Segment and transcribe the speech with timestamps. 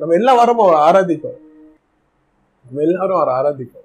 [0.00, 1.38] நம்ம எல்லா வாரமும் அவரை ஆராதிக்கும்
[2.66, 3.84] நம்ம எல்லாரும் அவரை ஆராதிக்கும்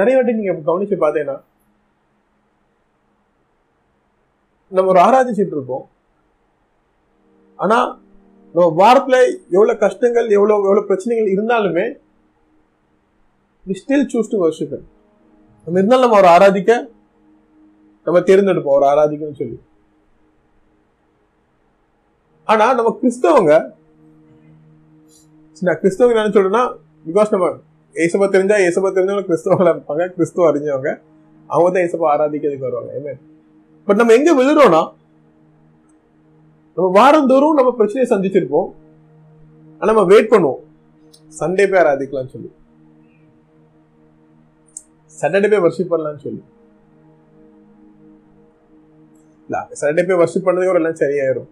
[0.00, 1.38] நிறைய வாட்டி நீங்க கவனிச்சு பார்த்தீங்கன்னா
[4.72, 5.84] நம்ம ஒரு ஆராதிச்சுட்டு இருப்போம்
[7.58, 7.78] ஆனா
[8.54, 9.16] நம்ம வாரத்துல
[9.54, 11.84] எவ்வளவு கஷ்டங்கள் எவ்வளவு எவ்வளவு பிரச்சனைகள் இருந்தாலுமே
[13.66, 14.78] ஸ்டில் சூஸ் டு வர்ஷிப்
[15.66, 16.72] நம்ம இருந்தாலும் நம்ம ஒரு ஆராதிக்க
[18.06, 19.58] நம்ம தேர்ந்தெடுப்போம் ஒரு ஆராதிக்கன்னு சொல்லி
[22.48, 23.54] ஆனா நம்ம கிறிஸ்தவங்க
[25.62, 26.62] நான் கிறிஸ்தவங்க என்ன சொல்றேன்னா
[27.06, 27.48] பிகாஸ் நம்ம
[27.96, 30.90] ஏசப்பா தெரிஞ்சா ஏசப்பா தெரிஞ்சவங்க கிறிஸ்தவங்கள இருப்பாங்க கிறிஸ்தவ அறிஞ்சவங்க
[31.50, 33.14] அவங்க தான் ஏசப்பா ஆராதிக்கிறதுக்கு வருவாங்க ஏமே
[33.88, 34.82] பட் நம்ம எங்க விழுறோம்னா
[36.76, 38.68] நம்ம வாரந்தோறும் நம்ம பிரச்சனையை சந்திச்சிருப்போம்
[39.80, 40.60] ஆனா நம்ம வெயிட் பண்ணுவோம்
[41.32, 42.50] சண்டே போய் ஆராதிக்கலாம்னு சொல்லி
[45.12, 46.42] சாட்டர்டே போய் வர்ஷிப் பண்ணலாம்னு சொல்லி
[49.74, 51.50] சாட்டர்டே போய் வர்ஷிப் பண்ணதுக்கு ஒரு எல்லாம் சரியாயிரும்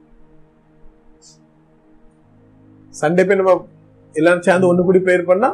[2.95, 3.53] சண்டே போய் நம்ம
[4.15, 5.51] எல்லாரும் சேர்ந்து ஒண்ணு கூடி பிரேயர் பண்ணா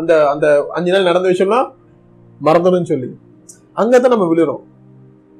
[0.00, 1.68] அந்த அந்த அஞ்சு நாள் நடந்த விஷயம்லாம்
[2.40, 3.08] மறந்துடும் சொல்லி
[3.74, 4.62] அங்கதான் நம்ம விழுறோம்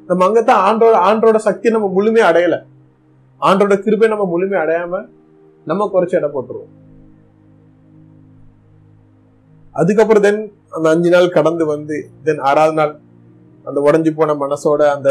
[0.08, 2.58] நம்ம அங்கதான் ஆண்டோட ஆண்டோட சக்தி நம்ம முழுமையா அடையலை
[3.40, 5.02] ஆண்டோட கிருபை நம்ம முழுமையாக அடையாம
[5.66, 6.70] நம்ம குறைச்சி இடம் போட்டுருவோம்
[9.74, 10.40] அதுக்கப்புறம் தென்
[10.68, 12.92] அந்த அஞ்சு நாள் கடந்து வந்து தென் ஆறாவது நாள்
[13.66, 15.10] அந்த உடஞ்சி போன மனசோட அந்த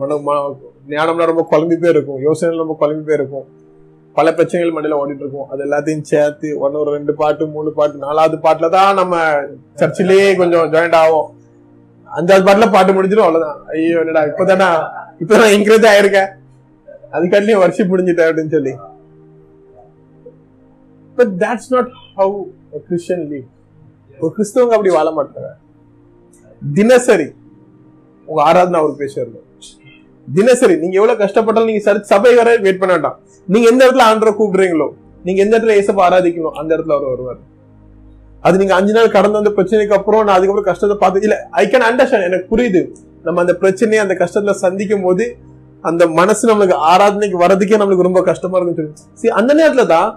[0.00, 0.18] மன
[0.90, 3.46] ஞானம்னா ரொம்ப குழம்பி போயிருக்கும் யோசனை ரொம்ப குழம்பி போயிருக்கும்
[4.16, 8.36] பல பிரச்சனைகள் மண்டல ஓடிட்டு இருக்கும் அது எல்லாத்தையும் சேர்த்து ஒன்னு ஒரு ரெண்டு பாட்டு மூணு பாட்டு நாலாவது
[8.42, 9.16] பாட்டுல தான் நம்ம
[9.76, 11.28] சர்ச்சிலேயே கொஞ்சம் ஜாயிண்ட் ஆகும்
[12.08, 14.68] அஞ்சாவது பாட்டுல பாட்டு முடிஞ்சிடும் அவ்வளவுதான் ஐயோ என்னடா இப்பதானா
[15.20, 16.30] இப்பதான் என்கரேஜ் ஆயிருக்கேன்
[17.12, 18.74] அதுக்காட்டிலையும் வருஷம் முடிஞ்சிட்டேன் அப்படின்னு சொல்லி
[21.18, 22.38] but that's not how
[22.84, 23.48] Christian live
[24.18, 25.50] ஒரு கிறிஸ்தவங்க அப்படி வாழ மாட்டாங்க
[26.62, 27.28] தினசரி
[28.28, 29.48] உங்க ஆராதனை அவர் பேசிடணும்
[30.28, 33.16] தினசரி நீங்க எவ்வளவு கஷ்டப்பட்டாலும் நீங்க சரி சபை வர வெயிட் பண்ண வேண்டாம்
[33.48, 34.88] நீங்க எந்த இடத்துல ஆண்டரை கூப்பிடுறீங்களோ
[35.24, 37.40] நீங்க எந்த இடத்துல ஏசப்ப ஆராதிக்கணும் அந்த இடத்துல அவர் வருவார்
[38.42, 41.86] அது நீங்க அஞ்சு நாள் கடந்து வந்த பிரச்சனைக்கு அப்புறம் நான் அதுக்கப்புறம் கஷ்டத்தை பார்த்து இல்ல ஐ கேன்
[41.88, 42.82] அண்டர்ஸ்டாண்ட் எனக்கு புரியுது
[43.24, 45.26] நம்ம அந்த பிரச்சனையை அந்த கஷ்டத்துல சந்திக்கும் போது
[45.84, 48.86] அந்த மனசு நம்மளுக்கு ஆராதனைக்கு வரதுக்கே நம்மளுக்கு ரொம்ப கஷ்டமா இருக்கு
[49.14, 50.10] சரி அந்த நேரத்துல தான்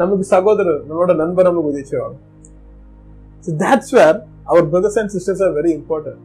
[0.00, 2.16] நமக்கு சகோதரர் நம்மளோட நண்பர் நம்மளுக்கு உதவி செய்வாங்க
[4.46, 6.22] அவர் brothers and sisters are very important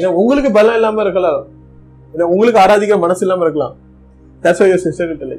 [0.00, 1.40] ஏன்னா உங்களுக்கு பலம் இல்லாம இருக்கலாம்
[2.14, 3.74] இல்லை உங்களுக்கு ஆராதிக்க மனசு இல்லாம இருக்கலாம்
[4.42, 5.36] தட்ஸ் யோர் சிஸ்டர் கிட்ட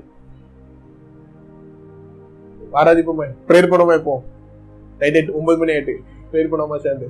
[2.74, 4.14] ஆராதிப்போமே பிரேயர் பண்ணோமா இப்போ
[5.02, 5.96] நைட் எயிட் ஒன்பது மணி ஆயிட்டு
[6.30, 7.08] ப்ரேயர் பண்ணோமா சேர்ந்து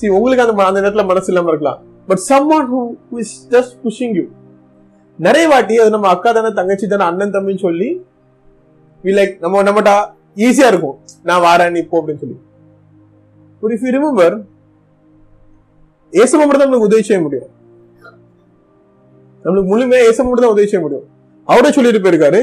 [0.00, 1.80] சரி உங்களுக்கு அந்த அந்த நேரத்துல மனசு இல்லாம இருக்கலாம்
[2.08, 2.82] but some one who
[3.20, 4.24] is just pushing you
[5.18, 7.88] நிறைய வாட்டி அது நம்ம அக்கா தானே தங்கச்சி தானே அண்ணன் தம்பின்னு சொல்லி
[9.04, 9.92] வி லைக் நம்ம நம்மகிட்ட
[10.40, 10.96] ஈஸியா இருக்கும்
[11.22, 12.38] நான் வாரேன் நீ போ அப்படின்னு சொல்லி
[13.62, 14.36] but if you remember
[16.12, 17.50] Yesu மட்டும் தான் நமக்கு உதவி செய்ய முடியும்
[19.44, 21.06] நம்மளுக்கு முழுமையா ஏச மட்டும் தான் உதவி செய்ய முடியும்
[21.48, 22.40] அவரே சொல்லிட்டு போயிருக்காரு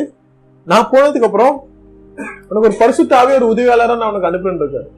[0.68, 1.56] நான் போனதுக்கு அப்புறம்
[2.50, 4.90] உனக்கு ஒரு பரிசுத்தாவே ஒரு உதவியாளராக நான் உனக்கு அனுப்புன்னு இருக்காரு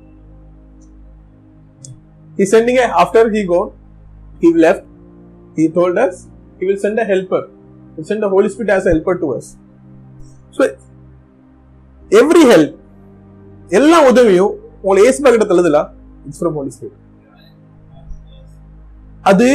[2.37, 3.69] he sending after he gone
[4.41, 4.85] he left
[5.57, 6.19] he told us
[6.59, 7.45] he will send a helper
[7.95, 9.49] will send a Holy Spirit as helper to us
[10.57, 10.63] so
[12.11, 12.75] every help
[13.71, 15.79] எல்லா உதவியும் உங்களை ஏசுபா கிட்ட தள்ளுதுல
[16.25, 16.97] இட்ஸ் ஃப்ரம் ஹோலி ஸ்பிரிட்
[19.23, 19.49] அது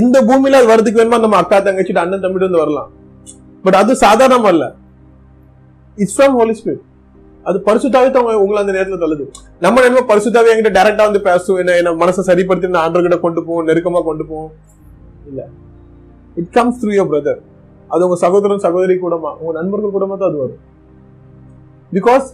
[0.00, 2.90] இந்த பூமியில அது வரதுக்கு வேணுமா நம்ம அக்கா தங்கச்சிட்டு அண்ணன் தம்பிட்டு வந்து வரலாம்
[3.64, 4.64] பட் அது சாதாரணம் அல்ல
[5.98, 6.84] இட்ஸ் ஃப்ரம் ஹோலி ஸ்பிரிட்
[7.46, 9.24] அது பரிசுத்தாவே தான் உங்களை அந்த நேரத்தில் தள்ளுது
[9.62, 13.40] நம்ம என்ன பரிசுத்தாவே என்கிட்ட டேரக்டா வந்து பேசும் என்ன என்ன மனசை சரிப்படுத்தி நான் ஆண்டர் கிட்ட கொண்டு
[13.46, 14.50] போவோம் நெருக்கமா கொண்டு போவோம்
[15.26, 15.40] இல்ல
[16.36, 17.40] it comes through your brother
[17.90, 20.60] அது உங்க சகோதரன் சகோதரி கூடமா உங்க நண்பர்கள் கூடமா தான் அது வரும்
[21.92, 22.26] பிகாஸ்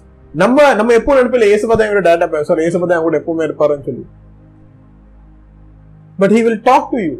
[0.34, 4.04] நம்ம நம்ம எப்போ நினைப்பில் ஏசபா என்கிட்ட டேரக்டா பேசுவார் ஏசபா தான் எப்பவுமே இருப்பாருன்னு சொல்லி
[6.18, 7.14] but he will talk to you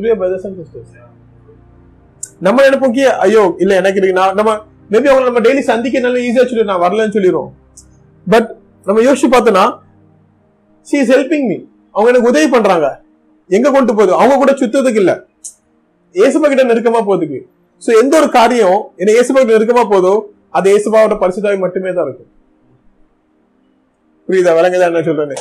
[0.00, 0.90] three brothers and sisters
[2.46, 4.52] நம்ம நினைப்போம் கி ஐயோ இல்ல எனக்கு இருக்கு நம்ம
[4.90, 7.50] மேபி அவங்க நம்ம டெய்லி சந்திக்க நல்லா ஈஸியா சொல்லி நான் வரலன்னு சொல்லிடுவோம்
[8.26, 8.48] பட்
[8.86, 9.64] நம்ம யோசிச்சு பார்த்தோன்னா
[10.86, 11.58] சி இஸ் ஹெல்பிங் மீ
[11.94, 12.86] அவங்க எனக்கு உதவி பண்றாங்க
[13.50, 15.12] எங்க கொண்டு போகுது அவங்க கூட சுத்ததுக்கு இல்ல
[16.14, 17.40] ஏசுபா கிட்ட நெருக்கமா போகுதுக்கு
[17.82, 20.12] ஸோ எந்த ஒரு காரியம் என்ன ஏசுபா கிட்ட நெருக்கமா போதோ
[20.58, 22.30] அது ஏசுபாவோட பரிசுதாவை மட்டுமே தான் இருக்கும்
[24.28, 25.38] புரியுதா விளங்குதா என்ன சொல்றேன்னு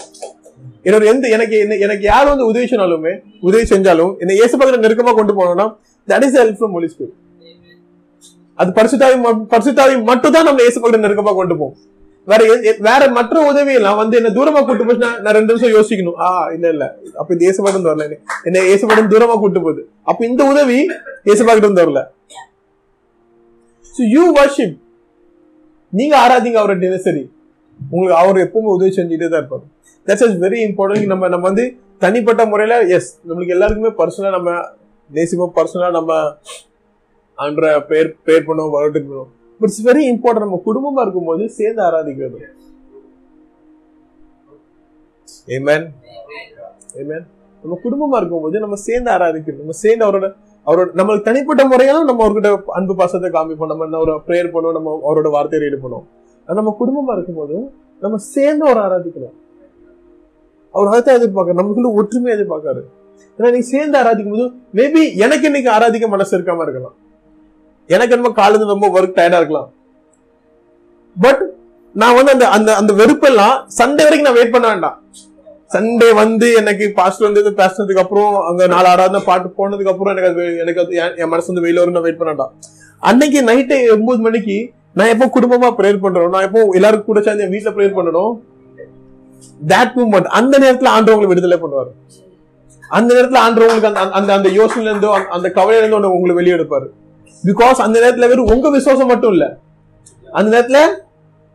[0.86, 3.14] என்னோட எந்த எனக்கு என்ன எனக்கு யார் வந்து உதவி சொன்னாலுமே
[3.42, 5.68] உதவி செஞ்சாலும் என்னை இயேசு பக்கத்துல நெருக்கமா கொண்டு போனோம்னா
[6.08, 7.16] that is help from Holi spirit
[8.60, 9.16] அது பரிசுத்தாவி
[9.52, 11.78] பரிசுத்தாவி மட்டும் தான் நம்ம இயேசு பக்கத்துல நெருக்கமா கொண்டு போவோம்
[12.28, 12.42] வேற
[12.88, 16.66] வேற மற்ற உதவி எல்லாம் வந்து என்ன தூரமா கூட்டு போச்சு நான் ரெண்டு நிமிஷம் யோசிக்கணும் ஆ இல்ல
[16.76, 16.86] இல்ல
[17.18, 18.06] அப்ப இந்த இயேசு பக்கம் வரல
[18.48, 20.80] என்ன இயேசு பக்கம் தூரமா கூட்டு போகுது அப்ப இந்த உதவி
[21.28, 22.04] இயேசு பக்கத்துல வரல
[24.12, 24.76] யூ வர்ஷிப்
[25.94, 27.24] நீங்க ஆராதிங்க அவரை தினசரி
[27.80, 29.66] உங்களுக்கு அவர் எப்பவுமே உதவி செஞ்சுட்டே தான் இருப்பாரு
[30.08, 31.66] தட்ஸ் இஸ் வெரி இம்பார்ட்டன்ட் நம்ம நம்ம வந்து
[32.02, 34.52] தனிப்பட்ட முறையில் எஸ் நம்மளுக்கு எல்லாருக்குமே பர்சனலாக நம்ம
[35.12, 36.14] நேசிப்போம் பர்சனலாக நம்ம
[37.38, 42.40] அன்ற பேர் பேர் பண்ணுவோம் வரட்டுக்கு பண்ணுவோம் பட் இட்ஸ் வெரி இம்பார்ட்டன்ட் நம்ம குடும்பமாக இருக்கும்போது சேர்ந்து ஆராதிக்கிறது
[45.48, 45.88] ஏமேன்
[46.96, 47.26] ஏமேன்
[47.64, 50.28] நம்ம குடும்பமாக இருக்கும்போது நம்ம சேர்ந்து ஆராதிக்கணும் நம்ம சேர்ந்து அவரோட
[50.68, 55.30] அவரோட நம்மளுக்கு தனிப்பட்ட முறையாலும் நம்ம அவர்கிட்ட அன்பு பாசத்தை காமிப்போம் நம்ம ஒரு ப்ரேயர் பண்ணுவோம் நம்ம அவரோட
[55.30, 56.08] வார்த்தையை ரீடு பண்ணுவோம்
[56.48, 57.58] நம்ம குடும்பமா இருக்கும்போது
[58.02, 59.36] நம்ம சேர்ந்து ஒரு ஆராதிக்கணும்
[60.74, 62.82] அவர் அதை எதிர்பார்க்க நம்மளுக்குள்ள ஒற்றுமையை எதிர்பார்க்காரு
[63.40, 64.48] ஏன்னா நீ சேர்ந்து ஆராதிக்கும் போது
[64.76, 66.96] மேபி எனக்கு இன்னைக்கு ஆராதிக்க மனசு இருக்காம இருக்கலாம்
[67.90, 69.70] எனக்கு என்னமோ காலேஜ் ரொம்ப ஒர்க் டயர்டா இருக்கலாம்
[71.16, 71.42] பட்
[71.96, 74.98] நான் வந்து அந்த அந்த அந்த வெறுப்பெல்லாம் சண்டே வரைக்கும் நான் வெயிட் பண்ண வேண்டாம்
[75.72, 80.46] சண்டே வந்து எனக்கு பாஸ்ட் வந்து பேசினதுக்கு அப்புறம் அங்க நாலு ஆறாவது பாட்டு போனதுக்கு அப்புறம் எனக்கு அது
[80.64, 82.54] எனக்கு அது என் மனசு வந்து வெயில் வரும் நான் வெயிட் பண்ண வேண்டாம்
[83.04, 84.58] அன்னைக்கு நைட்டு ஒன்பது மணிக்கு
[84.96, 88.34] நான் எப்போ குடும்பமா ப்ரேயர் பண்றோம் நான் எப்போ எல்லாருக்கும் கூட சேர்ந்து என் வீட்டுல ப்ரேயர் பண்ணணும்
[89.72, 91.92] தட் மூமெண்ட் அந்த நேரத்துல ஆண்டவங்களை விடுதலை பண்ணுவாரு
[92.90, 94.50] அந்த நேரத்துல ஆண்டவங்களுக்கு அந்த அந்த அந்த
[94.86, 96.88] இருந்தோ அந்த கவலையில இருந்தோ உங்களை வெளியெடுப்பாரு
[97.44, 99.46] பிகாஸ் அந்த நேரத்துல வெறும் உங்க விசுவாசம் மட்டும் இல்ல
[100.32, 100.80] அந்த நேரத்துல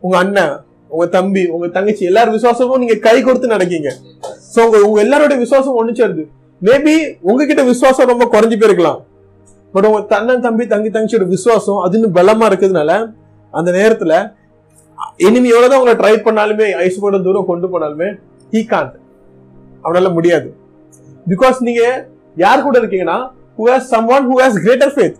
[0.03, 0.53] உங்க அண்ணன்
[0.91, 3.89] உங்க தம்பி உங்க தங்கச்சி எல்லாரும் விசுவாசமும் நீங்க கை கொடுத்து நடக்கீங்க
[4.53, 6.23] சோ உங்க உங்க எல்லாரோட விசுவாசம் ஒன்னு சேருது
[6.61, 6.95] மேபி
[7.21, 8.99] உங்ககிட்ட விசுவாசம் ரொம்ப குறைஞ்சு போயிருக்கலாம்
[9.73, 12.91] பட் உங்க தன்னன் தம்பி தங்கி தங்கச்சியோட விசுவாசம் அதுன்னு பலமா இருக்கிறதுனால
[13.53, 14.13] அந்த நேரத்துல
[15.25, 18.09] இனிமே எவ்வளவுதான் உங்களை ட்ரை பண்ணாலுமே ஐஸ் கூட தூரம் கொண்டு போனாலுமே
[18.53, 18.95] ஹீ கான்ட்
[19.83, 20.49] அவனால முடியாது
[21.25, 21.83] பிகாஸ் நீங்க
[22.37, 23.17] யார் கூட இருக்கீங்கன்னா
[23.57, 25.17] who has some one who has greater faith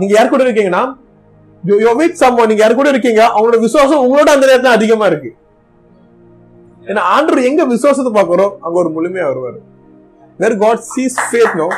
[0.00, 0.82] நீங்க யார் கூட இருக்கீங்கன்னா
[1.82, 5.30] யோ வித் சம் ஒன் நீங்க யார் கூட இருக்கீங்க அவங்களோட விசுவாசம் உங்களோட அந்த நேரத்துல அதிகமா இருக்கு
[6.84, 9.58] ஏன்னா ஆண்டவர் எங்க விசுவாசத்தை பாக்குறோம் அங்க ஒரு முழுமையா வருவார்
[10.38, 11.66] where God sees faith no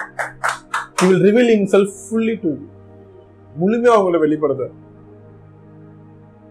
[1.03, 2.51] will reveal in self fully to
[3.55, 4.77] முழுமையா அவங்கள வெளிப்படுத்துறாரு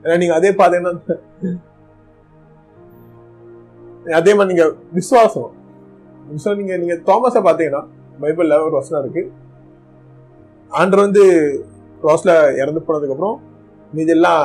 [0.04, 0.94] ஏன்னா நீங்க அதே பாத்தீங்கன்னா
[4.14, 4.66] அதே மாதிரி நீங்க
[4.94, 5.50] விசுவாசம்
[6.38, 7.82] ஸோ நீங்க நீங்க தாமஸை பார்த்தீங்கன்னா
[8.22, 9.24] பைபிள்ல ஒரு வசனம் இருக்கு
[10.72, 11.24] ஆண்டர் வந்து
[12.04, 12.34] ரோஸ்ல
[12.62, 14.44] இறந்து போனதுக்கு அப்புறம் எல்லாம்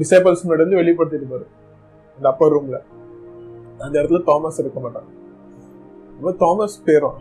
[0.00, 1.52] டிசைபிள்ஸ் முன்னாடி வந்து வெளிப்படுத்திட்டு போறாரு
[2.18, 2.78] அந்த அப்பர் ரூம்ல
[3.80, 5.08] அந்த இடத்துல தாமஸ் இருக்க மாட்டான்
[6.16, 7.16] அப்போ தாமஸ் பேரும்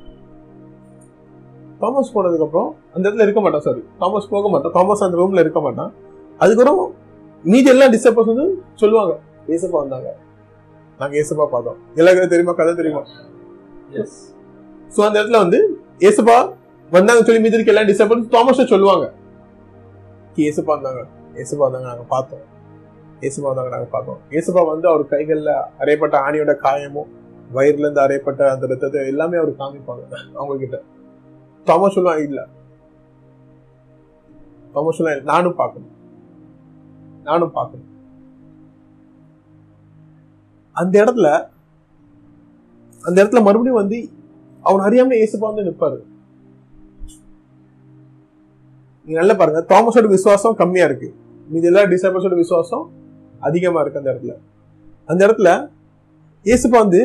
[1.81, 5.59] தாமஸ் போனதுக்கு அப்புறம் அந்த இடத்துல இருக்க மாட்டான் சாரி தாமஸ் போக மாட்டான் தாமஸ் அந்த ரூம்ல இருக்க
[5.59, 5.91] மாட்டான்
[6.39, 6.81] அதுக்கப்புறம்
[7.45, 8.45] மீதி எல்லாம் டிஸ்டர்பன்ஸ் வந்து
[8.75, 9.13] சொல்லுவாங்க
[9.55, 10.09] ஏசப்பா வந்தாங்க
[10.99, 13.01] நாங்க ஏசப்பா பார்த்தோம் எல்லாருக்கும் தெரியுமா கதை தெரியுமா
[14.01, 14.17] எஸ்
[14.91, 15.59] ஸோ அந்த இடத்துல வந்து
[16.01, 16.37] ஏசப்பா
[16.91, 19.05] வந்தாங்க சொல்லி மீதி இருக்க எல்லாம் டிஸ்டர்பன்ஸ் தாமஸ் சொல்லுவாங்க
[20.45, 21.01] ஏசப்பா வந்தாங்க
[21.35, 22.43] ஏசப்பா வந்தாங்க நாங்க பார்த்தோம்
[23.21, 25.51] ஏசப்பா வந்தாங்க நாங்க பார்த்தோம் ஏசப்பா வந்து அவர் கைகள்ல
[25.81, 27.11] அறையப்பட்ட ஆணியோட காயமும்
[27.51, 30.03] வயிறுல இருந்து அறையப்பட்ட அந்த ரத்தத்தை எல்லாமே அவர் காமிப்பாங்க
[30.37, 30.77] அவங்க கிட்ட
[31.67, 32.41] தாமஸ் சொல்லுவாங்க இல்ல
[34.75, 35.91] தாமஸ் சொல்லுவாங்க நானும் பார்க்கணும்
[37.25, 37.91] நானும் பார்க்குறேன்
[40.75, 41.27] அந்த இடத்துல
[43.03, 43.97] அந்த இடத்துல மறுபடியும் வந்து
[44.63, 45.99] அவன் அறியாம ஏசு வந்து நிற்பாரு
[49.07, 51.09] நீங்க நல்லா பாருங்க தாமஸோட விசுவாசம் கம்மியா இருக்கு
[51.49, 52.85] மீதி எல்லா டிசைபிள்ஸோட விசுவாசம்
[53.41, 54.33] அதிகமா இருக்கு அந்த இடத்துல
[55.09, 55.49] அந்த இடத்துல
[56.45, 57.01] ஏசப்பா வந்து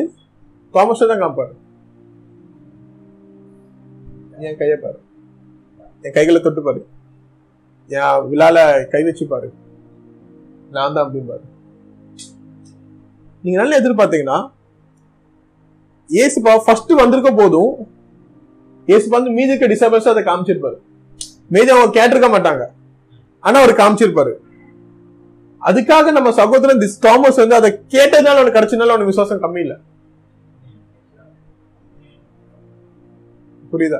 [0.73, 1.53] தாமஸ் தான் காப்பாரு
[4.41, 4.99] என் கையை பாரு
[6.05, 6.81] என் கைகளை தொட்டு பாரு
[7.89, 8.57] என் விழால
[8.93, 9.49] கை வச்சு பாரு
[10.71, 11.45] நான் தான் அப்படிம்பாரு
[13.43, 14.39] நீங்க நல்லா எதிர்பார்த்தீங்கன்னா
[16.09, 17.71] ஏசுபா ஃபர்ஸ்ட் வந்திருக்க போதும்
[18.87, 20.77] ஏசுபா வந்து மீதி இருக்க டிசபிள்ஸ் அதை காமிச்சிருப்பாரு
[21.49, 22.63] மீதி அவங்க கேட்டிருக்க மாட்டாங்க
[23.43, 24.33] ஆனா அவர் காமிச்சிருப்பாரு
[25.61, 29.77] அதுக்காக நம்ம சகோதரன் திஸ் தாமஸ் வந்து அதை கேட்டதுனால அவனுக்கு கிடைச்சதுனால அவனுக்கு விசுவாசம் கம்மி இல்லை
[33.73, 33.99] புரியுதா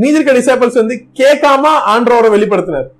[0.00, 2.90] மீதி இருக்க டிசேபிள்ஸ் வந்து கேட்காம ஆண்டவரை வெளிப்படுத்தினார்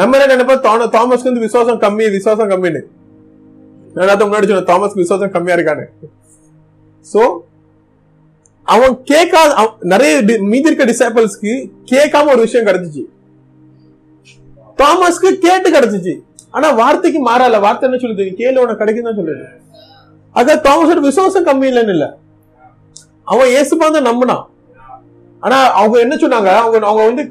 [0.00, 2.82] நம்ம என்ன நினைப்போம் தாமஸ்க்கு வந்து விசுவாசம் கம்மி விசுவாசம் கம்மின்னு
[3.98, 5.84] நான் முன்னாடி சொன்ன தாமஸ்க்கு விசுவாசம் கம்மியா இருக்கானு
[7.06, 7.22] சோ
[8.68, 9.64] அவன் கேட்காத
[9.92, 10.12] நிறைய
[10.50, 11.52] மீதி இருக்க டிசைபிள்ஸ்க்கு
[11.84, 13.02] கேட்காம ஒரு விஷயம் கிடைச்சிச்சு
[14.78, 16.14] தாமஸ்க்கு கேட்டு கிடைச்சிச்சு
[16.50, 19.46] ஆனா வார்த்தைக்கு மாறல வார்த்தை என்ன சொல்லுது கேள்வி உனக்கு கிடைக்கும் தான் சொல்லுது
[20.34, 22.06] அதான் தாமஸோட விசுவாசம் கம்மி இல்லைன்னு இல்ல
[23.24, 24.44] அவன் தான் நம்பினான்
[25.42, 27.22] ஆனா அவங்க என்ன சொன்னாங்க அவங்க அவங்க வந்து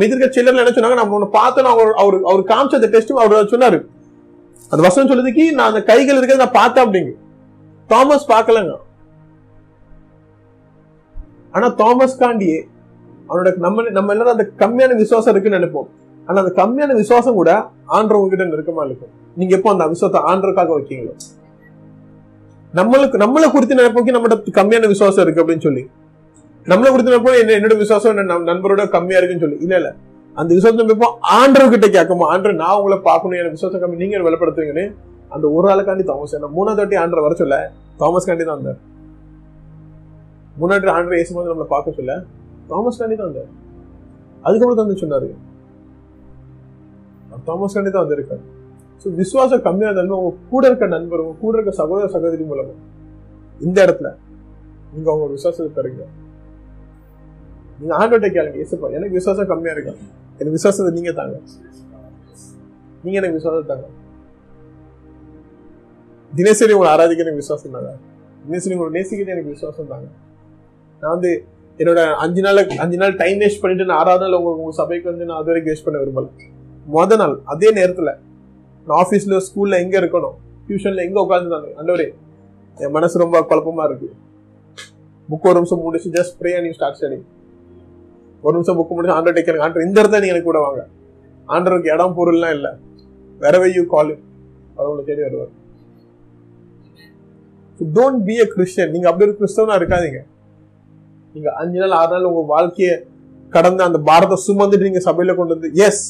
[0.00, 3.78] மிதிர்க சில்லர்ல என்ன சொன்னாங்க நம்ம ஒன்று பார்த்தோம் அவர் அவர் அவர் காமிச்ச அந்த டெஸ்ட் அவர் சொன்னாரு
[4.72, 7.12] அந்த வசனம் சொல்லுதுக்கு நான் அந்த கைகள் இருக்கிறத நான் பார்த்தேன் அப்படிங்க
[7.90, 8.74] தாமஸ் பார்க்கலங்க
[11.54, 12.58] ஆனா தாமஸ் காண்டியே
[13.28, 15.88] அவனோட நம்ம நம்ம எல்லாரும் அந்த கம்மியான விசுவாசம் இருக்குன்னு நினைப்போம்
[16.26, 17.50] ஆனா அந்த கம்மியான விசுவாசம் கூட
[17.90, 21.14] ஆண்டவங்க கிட்ட நெருக்கமா இருக்கும் நீங்க எப்போ அந்த விசுவத்தை ஆண்டருக்காக வைக்கீங்களோ
[22.74, 25.84] நம்மளுக்கு நம்மளை குறித்து நினைப்போக்கி நம்மகிட்ட கம்மியான விசுவாசம் இருக்கு அப்படின்னு சொல்லி
[26.68, 28.18] நம்மள கொடுத்தன என்ன என்னோட விசுவாசம்
[28.48, 29.90] நண்பரோட கம்மியா இருக்குன்னு சொல்லி இல்ல இல்ல
[30.36, 31.08] அந்த விசுவாசம் நம்ம
[31.36, 34.84] ஆண்டவர் கிட்ட கேட்கமா ஆண்டர் நான் உங்களை பார்க்கணும் எனக்கு விசுவாசம் கம்மி நீங்க வெளிப்படுத்துவீங்கன்னு
[35.30, 37.56] அந்த ஒரு ஆளுக்காண்டி தாமஸ் என்ன மூணாவது வாட்டி ஆண்டர் வர சொல்ல
[38.00, 38.78] தாமஸ் காண்டி தான் வந்தார்
[40.56, 42.14] முன்னாடி ஆண்டர் போது நம்மளை பார்க்க சொல்ல
[42.70, 43.50] தாமஸ் காண்டி தான் வந்தார்
[44.44, 45.28] அதுக்கப்புறம் தந்து சொன்னாரு
[47.48, 48.44] தாமஸ் காண்டி தான் வந்திருக்காரு
[49.04, 52.74] ஸோ விசுவாசம் கம்மியாக இருந்தாலும் உங்க கூட இருக்க நண்பர் உங்க கூட இருக்க சகோதர சகோதரி மூலமா
[53.60, 54.08] இந்த இடத்துல
[54.92, 56.04] நீங்க அவங்க விசுவாசத்தை பெறுங்க
[57.78, 59.92] நீங்க ஆண்டோட்ட கேளுங்க இயேசுப்பா எனக்கு விசுவாசம் கம்மியா இருக்கு
[60.34, 61.36] எனக்கு விசுவாசத்தை நீங்க தாங்க
[63.04, 63.86] நீங்க எனக்கு விசுவாசம் தாங்க
[66.32, 67.92] தினசரி உங்களை ஆராதிக்க எனக்கு விசுவாசம் தாங்க
[68.44, 70.08] தினசரி உங்களை நேசிக்கிறது எனக்கு விசுவாசம் தாங்க
[71.02, 71.30] நான் வந்து
[71.78, 75.40] என்னோட அஞ்சு நாள் அஞ்சு நாள் டைம் வேஸ்ட் பண்ணிட்டு நான் ஆறாவது நாள் உங்க சபைக்கு வந்து நான்
[75.40, 76.28] அது வரைக்கும் வேஸ்ட் பண்ண விரும்பல
[76.86, 78.10] முத நாள் அதே நேரத்துல
[78.86, 80.36] நான் ஆஃபீஸ்ல ஸ்கூல்ல எங்க இருக்கணும்
[80.66, 82.08] டியூஷன்ல எங்க உட்காந்து தாங்க அண்டவரே
[82.78, 84.08] என் மனசு ரொம்ப குழப்பமா இருக்கு
[85.28, 87.26] முக்கோ ஒரு நிமிஷம் முடிச்சு just pray and start studying
[88.44, 90.82] ஒரு நிமிஷம் புக் முடிச்சு ஆண்டர் டேக் எனக்கு ஆண்டர் இந்த இடத்த நீங்கள் எனக்கு கூட வாங்க
[91.48, 92.70] ஆண்டருக்கு இடம் பொருள்லாம் இல்லை
[93.40, 94.12] வெறவை யூ கால்
[94.74, 95.52] அவர் உங்களை தேடி வருவார்
[97.80, 100.20] டோன்ட் பி அ கிறிஸ்டியன் நீங்கள் அப்படி ஒரு கிறிஸ்தவனா இருக்காதீங்க
[101.34, 102.94] நீங்கள் அஞ்சு நாள் ஆறு நாள் உங்கள் வாழ்க்கையை
[103.52, 106.02] கடந்து அந்த பாரத்தை சுமந்துட்டு நீங்கள் சபையில் கொண்டு வந்து எஸ்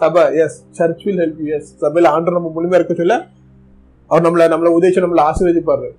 [0.00, 3.16] சபை yes church will help you yes சபையில் ஆண்டர் நம்ம முழுமையாக இருக்க சொல்ல
[4.10, 5.88] அவர் நம்மளை நம்மளை உதவிச்சு நம்மளை ஆசீர்வதிப்பாரு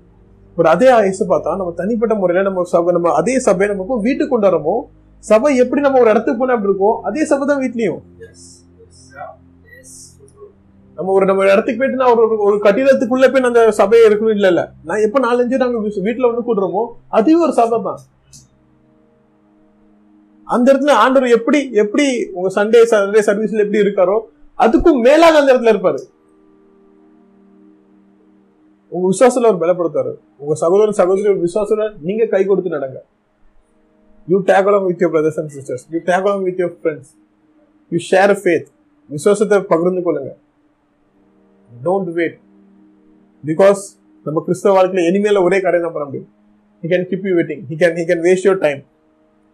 [0.58, 4.48] ஒரு அதே ஆயுசு பார்த்தா நம்ம தனிப்பட்ட முறையில் நம்ம சபை நம்ம அதே சபையை நமக்கும் வீட்டுக்கு கொண்டு
[4.50, 4.76] வரமோ
[5.26, 8.02] சபை எப்படி நம்ம ஒரு இடத்துக்கு போனா அப்படி இருக்கோம் அதே சபை தான் வீட்லயும்
[10.98, 14.62] நம்ம ஒரு நம்ம இடத்துக்கு போயிட்டு நான் ஒரு ஒரு கட்டிடத்துக்குள்ள போய் அந்த சபையை இருக்கணும் இல்ல இல்ல
[14.84, 16.84] நான் எப்ப நாலஞ்சு நாங்க வீட்டுல ஒண்ணு கூடுறோமோ
[17.18, 18.02] அதுவே ஒரு சபை தான்
[20.48, 22.06] அந்த இடத்துல ஆண்டவர் எப்படி எப்படி
[22.34, 24.18] உங்க சண்டே சண்டே சர்வீஸ்ல எப்படி இருக்காரோ
[24.60, 26.02] அதுக்கும் மேலாக அந்த இடத்துல இருப்பாரு
[28.92, 30.12] உங்க விசுவாசத்துல அவர் பலப்படுத்தாரு
[30.38, 33.00] உங்க சகோதரன் சகோதரி விசுவாசத்துல நீங்க கை கொடுத்து நடங்க
[34.28, 37.12] you take along with your brothers and sisters you take along with your friends
[37.92, 38.68] you share faith
[39.10, 40.32] விசுவாசத்தை பகிர்ந்து கொள்ளுங்க
[41.72, 42.38] டோன்ட் வெயிட்
[43.44, 43.82] பிகாஸ்
[44.26, 46.30] நம்ம கிறிஸ்தவ வாழ்க்கையில் இனிமேல ஒரே கடை தான் பண்ண முடியும்
[46.84, 48.82] he can keep you waiting he can he can waste your time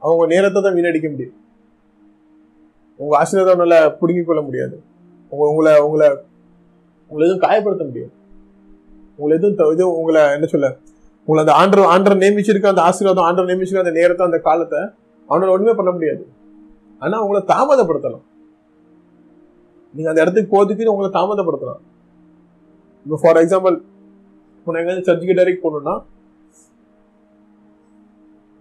[0.02, 1.36] அவங்க நேரத்தை தான் வீணடிக்க முடியும்
[3.00, 4.76] உங்க ஆசீர்வாதம் நல்லா பிடுங்கிக் கொள்ள முடியாது
[5.32, 6.08] உங்க உங்களை உங்களை
[7.12, 8.12] உங்களை எதுவும் காயப்படுத்த முடியாது
[9.18, 10.68] உங்களை எதுவும் எதுவும் உங்களை என்ன சொல்ல
[11.32, 14.80] உங்களை அந்த ஆண்டர் ஆண்டர் நியமிச்சிருக்க அந்த ஆசீர்வாதம் ஆண்டர் நியமிச்சிருக்க அந்த நேரத்தை அந்த காலத்தை
[15.30, 16.24] அவனால் ஒன்றுமே பண்ண முடியாது
[17.02, 18.26] ஆனால் உங்களை தாமதப்படுத்தலாம்
[19.94, 21.80] நீங்கள் அந்த இடத்துக்கு போகிறதுக்கு உங்களை தாமதப்படுத்தலாம்
[23.06, 23.78] இப்போ ஃபார் எக்ஸாம்பிள்
[24.58, 25.96] இப்போ நாங்கள் சர்ச்சுக்கு டைரக்ட் போகணும்னா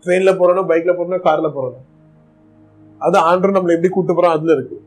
[0.05, 1.85] ட்ரெயினில் போகிறோன்னா பைக்கில் போகிறோம்னா காரில் போகிறோம்
[3.01, 4.83] அது ஆண்டர் நம்மளை எப்படி கூட்டு போகிறோம் அதில் இருக்குது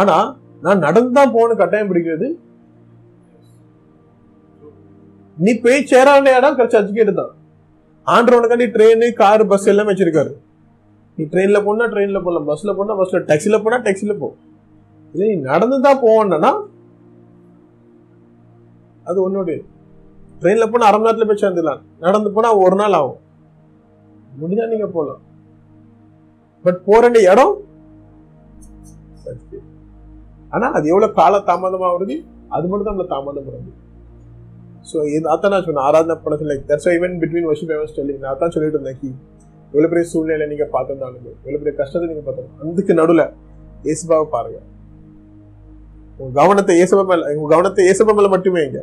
[0.00, 0.26] ஆனால்
[0.62, 2.28] நான் நடந்து தான் போகணும் கட்டாயம் பிடிக்கிறது
[5.36, 7.32] நீ போய் சேர வேண்டிய இடம் சர்ச்சுக்கேட்டு தான்
[8.06, 10.32] ஆண்டவனுக்காண்டி ட்ரெயின் கார் பஸ் எல்லாமே வச்சிருக்காரு
[11.18, 14.28] நீ ட்ரெயினில் போனால் ட்ரெயினில் போகலாம் பஸ்ஸில் போனால் பஸ்ஸில் டாக்ஸில போனால் டாக்ஸில போ
[15.14, 16.52] இல்லை நீ நடந்து தான் போவோன்னா
[19.06, 19.58] அது உன்னுடைய
[20.40, 23.22] ட்ரெயினில் போனால் அரை மணி நேரத்தில் போய் சேர்ந்துடலாம் நடந்து போனால் ஒரு நாள் ஆகும்
[24.38, 25.22] முடிஞ்சால் நீங்கள் போகலாம்
[26.64, 27.54] பட் போகிற இடம்
[30.52, 32.16] ஆனால் அது எவ்வளோ கால தாமதமாக வருது
[32.48, 33.72] அது மட்டும் தான் தாமதம் பண்ணுறது
[34.86, 38.38] ஸோ இது அதான் நான் சொன்னேன் ஆராதனை படத்தில் like that's even between worship I was நான்
[38.38, 39.10] தான் சொல்லிட்டு இருந்தேன் கி
[39.72, 43.24] எவ்வளோ பெரிய சூழ்நிலை நீங்கள் பார்த்துருந்தாலும் எவ்வளோ பெரிய கஷ்டத்தை நீங்கள் பார்த்தோம் அதுக்கு நடுவில்
[43.84, 44.58] ஏசுபாவை பாருங்க
[46.18, 48.80] உங்க கவனத்தை ஏசப்ப மேல உங்க கவனத்தை ஏசப்ப மேல மட்டுமே இங்க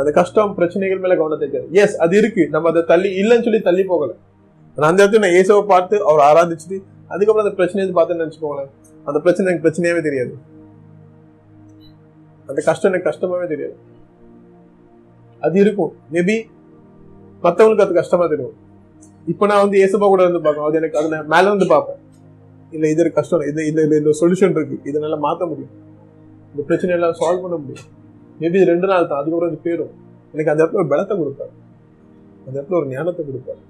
[0.00, 3.84] அந்த கஷ்டம் பிரச்சனைகள் மேல கவனத்தை வைக்காது எஸ் அது இருக்கு நம்ம அதை தள்ளி இல்லைன்னு சொல்லி தள்ளி
[3.92, 4.12] போகல
[4.76, 6.78] ஆனா அந்த இடத்துல நான் ஏசவை பார்த்து அவர் ஆராதிச்சுட்டு
[7.10, 8.70] அதுக்கப்புறம் அந்த பிரச்சனையை பார்த்துன்னு நினைச்சுக்கோங்களேன்
[9.06, 10.34] அந்த பிரச்சனை எனக்கு பிரச்சனையாவே தெரியாது
[12.48, 13.76] அந்த கஷ்டம் எனக்கு கஷ்டமாவே தெரியாது
[15.44, 16.36] அது இருக்கும் மேபி
[17.42, 18.54] மற்றவங்களுக்கு அது கஷ்டமா தெரியும்
[19.26, 22.00] இப்போ நான் வந்து ஏசப்பா கூட இருந்து பார்க்கணும் அது எனக்கு அது நான் மேலே இருந்து பார்ப்பேன்
[22.72, 25.74] இல்லை இது கஷ்டம் இது இந்த இந்த சொல்யூஷன் இருக்கு இதனால மாற்ற முடியும்
[26.50, 27.84] இந்த பிரச்சனை எல்லாம் சால்வ் பண்ண முடியும்
[28.40, 29.92] மேபி இது ரெண்டு நாள் தான் அதுக்கப்புறம் அது பேரும்
[30.34, 31.52] எனக்கு அந்த இடத்துல ஒரு பலத்தை கொடுப்பாரு
[32.40, 33.62] அந்த இடத்துல ஒரு ஞானத்தை கொடுப்பாரு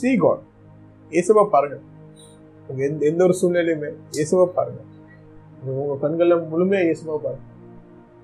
[0.00, 0.42] சி காட்
[1.12, 1.76] ஏசப்பா பாருங்க
[2.84, 3.90] எந்த எந்த ஒரு சூழ்நிலையுமே
[4.16, 4.80] ஏசப்பா பாருங்க
[5.78, 7.46] உங்க கண்கள்ல முழுமையா இயேசுமா பாருங்க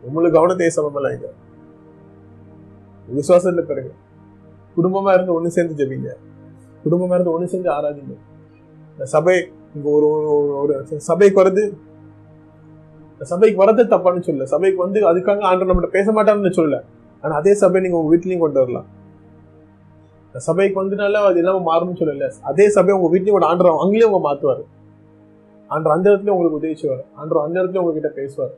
[0.02, 1.30] உங்களுக்கு கவனத்தை ஏசமெல்லாம் இது
[3.08, 3.90] விசுவாசத்துல பிறகு
[4.76, 6.12] குடும்பமா இருந்து ஒண்ணு சேர்ந்து ஜபிங்க
[6.84, 8.14] குடும்பமா இருந்து ஒண்ணு சேர்ந்து ஆராதிங்க
[8.92, 9.36] இந்த சபை
[9.74, 10.08] இங்க ஒரு
[10.62, 10.74] ஒரு
[11.00, 11.64] சபைக்கு வருது
[13.20, 16.78] சபைக்கு வரது தப்பான்னு சொல்லல சபைக்கு வந்து அதுக்காக ஆண்டு நம்மகிட்ட பேச மாட்டான்னு சொல்லல
[17.24, 18.88] ஆனா அதே சபை நீங்க உங்க வீட்லயும் கொண்டு வரலாம்
[20.34, 24.64] சபைக்கு வந்தனால அது இல்லாம மாறணும்னு சொல்லல அதே சபை உங்க வீட்லயும் கூட ஆண்டவர் அங்கேயும் உங்க மாத்துவாரு
[25.70, 28.54] அன்று அந்த இடத்துல உங்களுக்கு உதவி செய்வார் அன்று அந்த இடத்துல உங்ககிட்ட பேசுவார்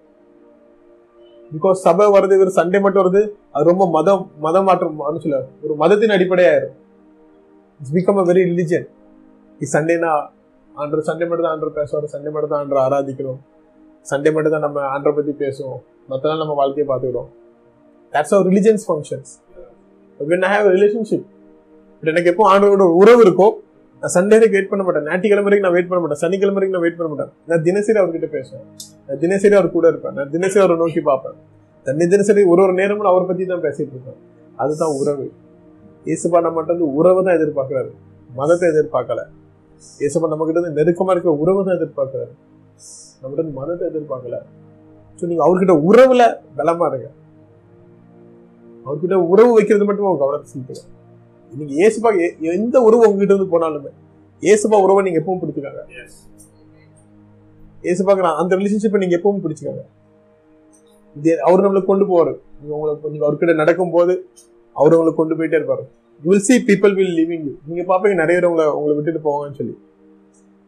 [1.53, 3.23] பிகாஸ் சபை வருது இவர் சண்டே மட்டும் வருது
[3.53, 6.75] அது ரொம்ப மதம் மதம் மாற்றம் சொல்ல ஒரு மதத்தின் அடிப்படையாயிரும்
[7.81, 8.87] it's become a very religion
[9.61, 10.13] இது சண்டேனா
[10.75, 13.41] அன்று சண்டே மட்டும் தான் அன்று பேசுவார் சண்டே மட்டும் தான் அன்று ஆராதிக்கிறோம்
[14.07, 17.31] சண்டே மட்டும் தான் நம்ம ஆண்டரை பற்றி பேசுவோம் மற்றதான் நம்ம வாழ்க்கையை பார்த்துக்கிறோம்
[18.13, 19.33] that's our religions functions
[20.21, 21.27] I have relationship
[22.03, 23.55] எனக்கு எப்போ ஆண்டோட உறவு இருக்கும்
[24.03, 26.85] நான் சண்டே வரைக்கும் வெயிட் பண்ண மாட்டேன் ஞாயிற்றுக்கிழமை வரைக்கும் நான் வெயிட் பண்ண மாட்டேன் சனிக்கிழமை வரைக்கும் நான்
[26.85, 28.67] வெயிட் பண்ண மாட்டேன் நான் தினசரி அவர்கிட்ட பேசுவேன்
[29.07, 31.39] நான் தினசரி அவர் கூட இருப்பேன் நான் தினசரி அவரை நோக்கி பார்ப்பேன்
[31.87, 34.19] தண்ணி தினசரி ஒரு ஒரு நேரமும் அவரை பத்தி தான் பேசிட்டு இருப்பேன்
[34.59, 35.27] அதுதான் உறவு
[36.07, 37.91] இயேசுபா நம்ம வந்து உறவு தான் எதிர்பார்க்குறாரு
[38.31, 39.23] மதத்தை எதிர்பார்க்கல
[40.13, 44.39] நம்ம நம்மகிட்ட இருந்து நெருக்கமா இருக்கிற உறவு தான் நம்ம கிட்ட இருந்து மதத்தை எதிர்பார்க்கல
[45.19, 46.23] ஸோ நீங்க அவர்கிட்ட உறவுல
[46.57, 47.09] பலமா இருங்க
[48.87, 50.91] அவர்கிட்ட உறவு வைக்கிறது மட்டும் அவங்க கவனத்தை செலுத்துவேன்
[51.53, 52.11] நீங்க ஏசுபா
[52.53, 53.91] எந்த உறவு உங்ககிட்ட இருந்து போனாலுமே
[54.43, 55.83] ஏசுபா உறவை நீங்க எப்பவும் பிடிச்சுக்காங்க
[57.85, 59.85] ஏசுபாக்கு அந்த ரிலேஷன்ஷிப்பை நீங்க எப்பவும் பிடிச்சுக்காங்க
[61.47, 62.33] அவர் நம்மளை கொண்டு போவாரு
[62.71, 64.15] உங்களுக்கு நீங்க அவர்கிட்ட நடக்கும் போது
[64.77, 65.85] அவர் உங்களை கொண்டு போயிட்டே இருப்பாரு
[66.23, 69.75] will see people will living you நீங்க பாப்பீங்க நிறைய பேர் உங்களை உங்களை விட்டுட்டு போவாங்கன்னு சொல்லி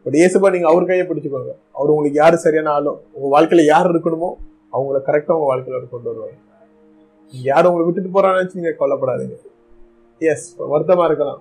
[0.05, 4.29] பட் ஏசுபா நீங்க அவர் கையை பிடிச்சுக்கோங்க அவர் உங்களுக்கு யாரு சரியான ஆளும் உங்க வாழ்க்கையில யார் இருக்கணுமோ
[4.73, 6.37] அவங்கள கரெக்டா உங்க வாழ்க்கையில கொண்டு வருவாங்க
[7.33, 9.37] யாரும் உங்களை விட்டுட்டு போறான்னு நினைச்சு நீங்க கொல்லப்படாதீங்க
[10.19, 11.39] எஸ் வருத்தமா இருக்கலாம்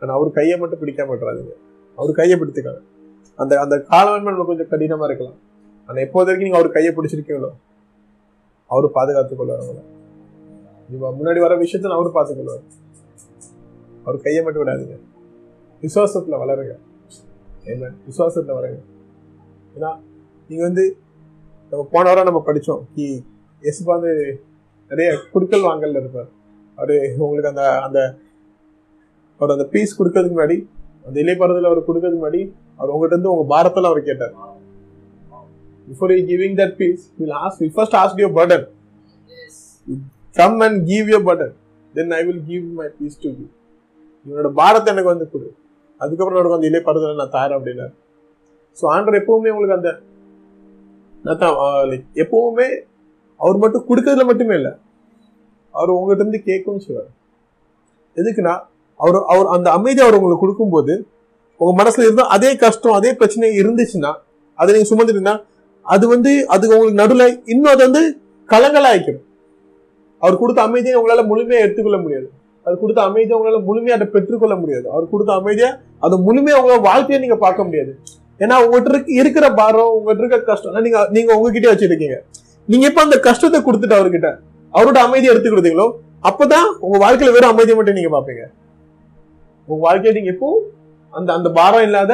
[0.02, 1.54] ஆனால் அவர் கையை மட்டும் பிடிக்க மாட்டுறாதுங்க
[1.98, 2.82] அவர் கையை பிடித்துக்காங்க
[3.38, 5.38] அந்த அந்த காலம் நம்ம கொஞ்சம் கடினமா இருக்கலாம்
[5.88, 7.50] ஆனால் எப்போது வரைக்கும் நீங்கள் அவர் கையை பிடிச்சிருக்கீங்களோ
[8.70, 9.80] அவரு பாதுகாத்துக் கொள்வார்
[11.12, 12.64] முன்னாடி வர விஷயத்த அவர் பார்த்துக்கொள்வாரு
[14.02, 14.96] அவர் கையை மட்டும் விடாதுங்க
[15.82, 16.74] விசுவாசத்தில் வளருங்க
[17.64, 18.82] என்ன விசுவாசத்தில் வளருங்க
[19.74, 19.90] ஏன்னா
[20.50, 20.84] நீங்கள் வந்து
[21.72, 23.06] நம்ம போன வாரம் நம்ம படிச்சோம் கி
[23.62, 24.12] எசுபா வந்து
[24.90, 26.30] நிறைய குடுக்கல் வாங்கல இருப்பார்
[26.82, 28.00] அப்படியே உங்களுக்கு அந்த அந்த
[29.40, 30.56] அவர் அந்த பீஸ் கொடுக்கறதுக்கு முன்னாடி
[31.06, 32.42] அந்த இலைப்பாறுதல் அவர் கொடுக்கறதுக்கு முன்னாடி
[32.78, 34.34] அவர் உங்ககிட்ட இருந்து உங்க பாரத்தில் அவர் கேட்டார்
[35.88, 38.66] before you giving that peace will ask you first ask your burden
[40.36, 41.54] come and give your burden
[41.94, 43.46] then I will give my peace to you
[44.26, 45.48] இவனோட பாரத்தை எனக்கு வந்து கொடு
[46.00, 47.94] அதுக்கப்புறம் எனக்கு வந்து இலைப்பாறுதலை நான் தரேன் அப்படின்னாரு
[48.76, 49.90] ஸோ ஆண்டர் எப்பவுமே உங்களுக்கு அந்த
[51.24, 51.42] நான்
[51.90, 52.68] லைக் எப்பவுமே
[53.40, 54.72] அவர் மட்டும் கொடுக்கறதுல மட்டுமே இல்லை
[55.74, 57.10] அவர் உங்ககிட்ட இருந்து கேட்கும்னு சொல்லுவார்
[58.16, 58.54] எதுக்குன்னா
[59.00, 60.94] அவர் அவர் அந்த அமைதி அவர் உங்களுக்கு கொடுக்கும்போது
[61.60, 64.12] உங்க மனசுல இருந்தால் அதே கஷ்டம் அதே பிரச்சனை இருந்துச்சுன்னா
[64.58, 65.36] அதை நீங்க சுமந்துட்டீங்கன்னா
[65.86, 68.02] அது வந்து அது உங்களுக்கு நடுவில் இன்னும் அது வந்து
[68.48, 69.20] கலங்களாய்க்கும்
[70.22, 72.28] அவர் கொடுத்த அமைதியை உங்களால் முழுமையாக எடுத்துக்கொள்ள முடியாது
[72.66, 75.70] அவர் கொடுத்த அமைதியை உங்களால் முழுமையாக அதை பெற்றுக்கொள்ள முடியாது அவர் கொடுத்த அமைதியா
[76.02, 77.92] அதை முழுமையாக உங்களோட வாழ்க்கையை நீங்கள் பார்க்க முடியாது
[78.40, 82.18] ஏன்னா உங்ககிட்ட இருக்கிற பாரம் உங்ககிட்ட இருக்க கஷ்டம் நீங்க நீங்க உங்ககிட்டயே வச்சிருக்கீங்க
[82.68, 84.30] நீங்க இப்ப அந்த கஷ்டத்தை கொடுத்துட்டு அவர்கிட்ட
[84.74, 85.86] அவரோட அமைதியை எடுத்து கொடுத்தீங்களோ
[86.24, 88.42] அப்பதான் உங்க வாழ்க்கையில வெறும் அமைதியை மட்டும் நீங்க பாப்பீங்க
[89.68, 90.50] உங்க வாழ்க்கையை நீங்க எப்போ
[91.12, 92.12] அந்த அந்த பாரம் இல்லாத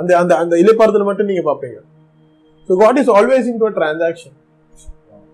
[0.00, 1.78] அந்த அந்த அந்த இலைப்பாரத்துல மட்டும் நீங்க பாப்பீங்க
[2.68, 4.36] so God is always in to transaction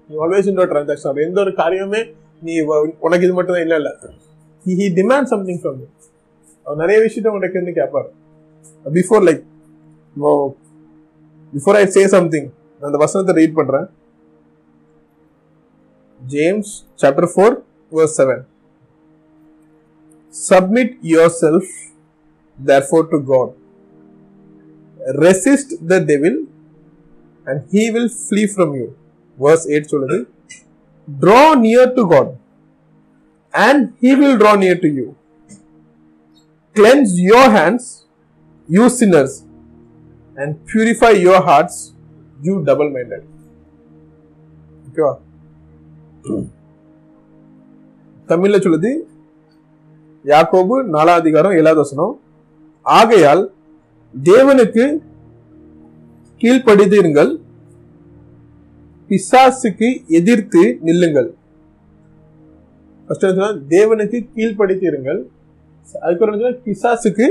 [0.09, 2.01] நீ ஆல்வேஸ் இன் டு டிரான்சாக்ஷன் எந்த ஒரு காரியமே
[2.43, 2.55] நீ
[3.07, 3.93] உனக்கு இது மட்டும் தான் இல்லை இல்லை
[4.67, 5.79] ஹி டிமாண்ட் சம்திங் ஃப்ரம்
[6.67, 8.09] அவர் நிறைய விஷயத்த உங்கள்கிட்ட இருந்து கேட்பாரு
[8.91, 9.43] before like
[11.53, 12.49] before I say something
[12.83, 13.87] நான் அந்த வசனத்தை ரீட் பண்ணுறேன்
[16.35, 17.63] James chapter 4
[17.91, 18.45] verse 7.
[20.31, 21.65] Submit yourself
[22.59, 23.55] therefore to God.
[25.25, 26.47] Resist the devil
[27.47, 28.89] and he will flee from you.
[29.45, 30.19] Verse 8 சொல்லுது
[31.23, 32.29] Draw near to God
[33.67, 35.07] and he will draw near to you.
[36.79, 37.85] Cleanse your hands,
[38.69, 39.33] you sinners,
[40.37, 41.77] and purify your hearts,
[42.47, 43.25] you double minded.
[44.91, 45.28] Okay.
[48.29, 48.91] தமிழ்ல சொல்லுது
[50.25, 52.15] யாக்கோபு நாலாதிகாரம் ஏழாவது வசனம்
[52.83, 53.43] ஆகையால்
[54.15, 54.85] தேவனுக்கு
[56.41, 57.33] கீழ்ப்படிதீர்கள்
[59.11, 59.89] பிசாசுக்கு
[60.09, 61.29] எதிர்த்து நில்லுங்கள்
[63.69, 65.21] தேவனுக்கு கீழ்ப்படுத்திருங்கள்
[65.95, 67.27] அதுக்கப்புறம் பிசாசுக்கு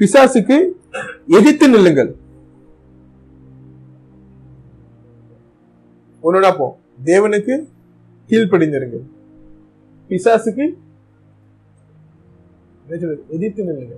[0.00, 0.56] பிசாசுக்கு
[1.26, 2.10] எதிர்த்து நில்லுங்கள்
[6.20, 6.66] ஒன்னு போ
[7.04, 7.54] தேவனுக்கு
[8.32, 8.98] கீழ்ப்படிந்திருங்க
[10.10, 10.66] பிசாசுக்கு
[13.34, 13.96] எதிர்த்து நில்லுங்க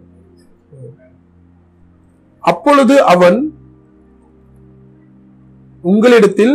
[2.45, 3.39] அப்பொழுது அவன்
[5.85, 6.55] உங்களிடத்தில்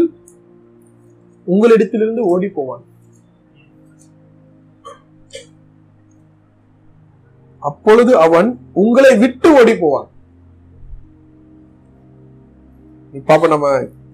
[1.48, 2.84] உங்களிடத்திலிருந்து ஓடி போவான்
[7.64, 8.50] அப்பொழுது அவன்
[8.74, 10.10] உங்களை விட்டு ஓடி போவான்
[13.26, 13.68] பாப்ப நம்ம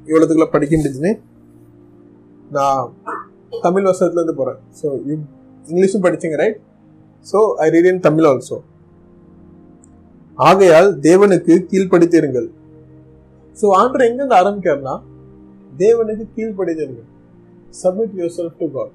[0.08, 1.14] இவ்வளவுக்குள்ள படிக்க முடிஞ்சுன்னு
[2.52, 2.84] நான்
[3.64, 3.90] தமிழ்
[4.02, 5.16] இருந்து போறேன் ஸோ யூ
[5.66, 6.60] இங்கிலீஷும் படிச்சீங்க right
[7.26, 8.58] so I read in Tamil also
[10.38, 12.48] ஆகையால் தேவனுக்கு கீழ்ப்படுத்திருங்கள்
[13.56, 14.96] ஸோ ஆண்டர் எங்கேருந்து ஆரம்பிக்கிறனா
[15.78, 17.10] தேவனுக்கு கீழ்ப்படுத்திருங்கள்
[17.82, 18.94] submit yourself to God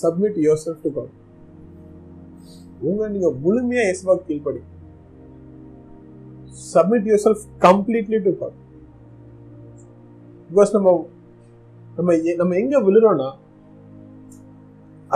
[0.00, 1.14] submit yourself to God
[2.82, 4.62] உங்க நீங்க முழுமையா எஸ்பாக் கீழ்படி
[6.72, 8.56] submit yourself completely to God
[10.50, 10.90] because நம்ம
[11.96, 13.28] நம்ம நம்ம எங்க விழுறோம்னா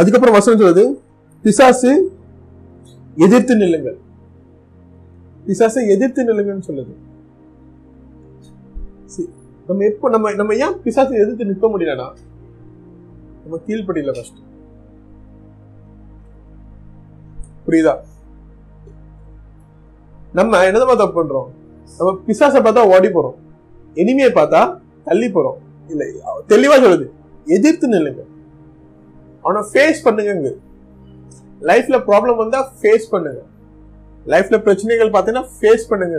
[0.00, 0.84] அதுக்கப்புறம் வசனம் சொல்றது
[1.44, 1.90] பிசாசு
[3.16, 3.98] எதிர்த்து நிலுங்கள்
[5.46, 6.94] பிசாசை எதிர்த்து நில்லுங்கன்னு சொல்லுது
[9.68, 12.06] நம்ம எப்போ நம்ம நம்ம ஏன் பிசாசை எதிர்த்து நிற்க முடியலனா
[13.42, 14.40] நம்ம கீழ்படியில ஃபர்ஸ்ட்
[17.66, 17.94] புரியுதா
[20.32, 21.48] நம்ம என்னதான் பார்த்தா பண்றோம்
[21.90, 23.38] நம்ம பிசாசை பார்த்தா ஓடி போறோம்
[23.96, 24.62] இனிமையை பார்த்தா
[25.06, 25.58] தள்ளி போறோம்
[25.90, 26.06] இல்லை
[26.48, 27.06] தெளிவா சொல்லுது
[27.46, 28.22] எதிர்த்து நில்லுங்க
[29.44, 30.52] ஆனா ஃபேஸ் பண்ணுங்க
[31.62, 33.40] லைஃப்ல ப்ராப்ளம் வந்தா ஃபேஸ் பண்ணுங்க
[34.26, 36.18] லைஃப்ல பிரச்சனைகள் பார்த்தீங்கன்னா ஃபேஸ் பண்ணுங்க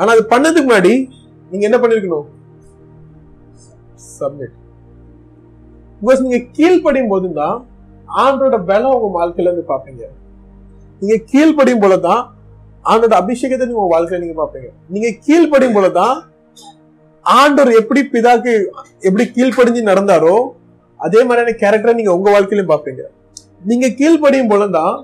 [0.00, 0.94] ஆனா அது பண்ணதுக்கு முன்னாடி
[1.50, 2.28] நீங்க என்ன பண்ணிருக்கணும்
[6.20, 7.58] நீங்க கீழ்படியும் நீங்கள் போது தான்
[8.18, 10.04] ஆண்டோட பலம் உங்க வாழ்க்கையில இருந்து பாப்பீங்க
[11.02, 12.22] நீங்க கீழ்படியும் போலதான்
[12.84, 16.16] ஆண்டோட அபிஷேகத்தை உங்க வாழ்க்கையில நீங்க பாப்பீங்க நீங்க கீழ்படியும் போலதான்
[17.26, 18.52] ஆண்டவர் எப்படி பிதாக்கு
[19.02, 20.36] எப்படி கீழ்ப்படிஞ்சு நடந்தாரோ
[21.00, 23.02] அதே மாதிரியான கேரக்டரை நீங்க உங்க வாழ்க்கையிலும் பார்ப்பீங்க
[23.62, 24.94] நீங்க கீழ்ப்படியும் போலதான்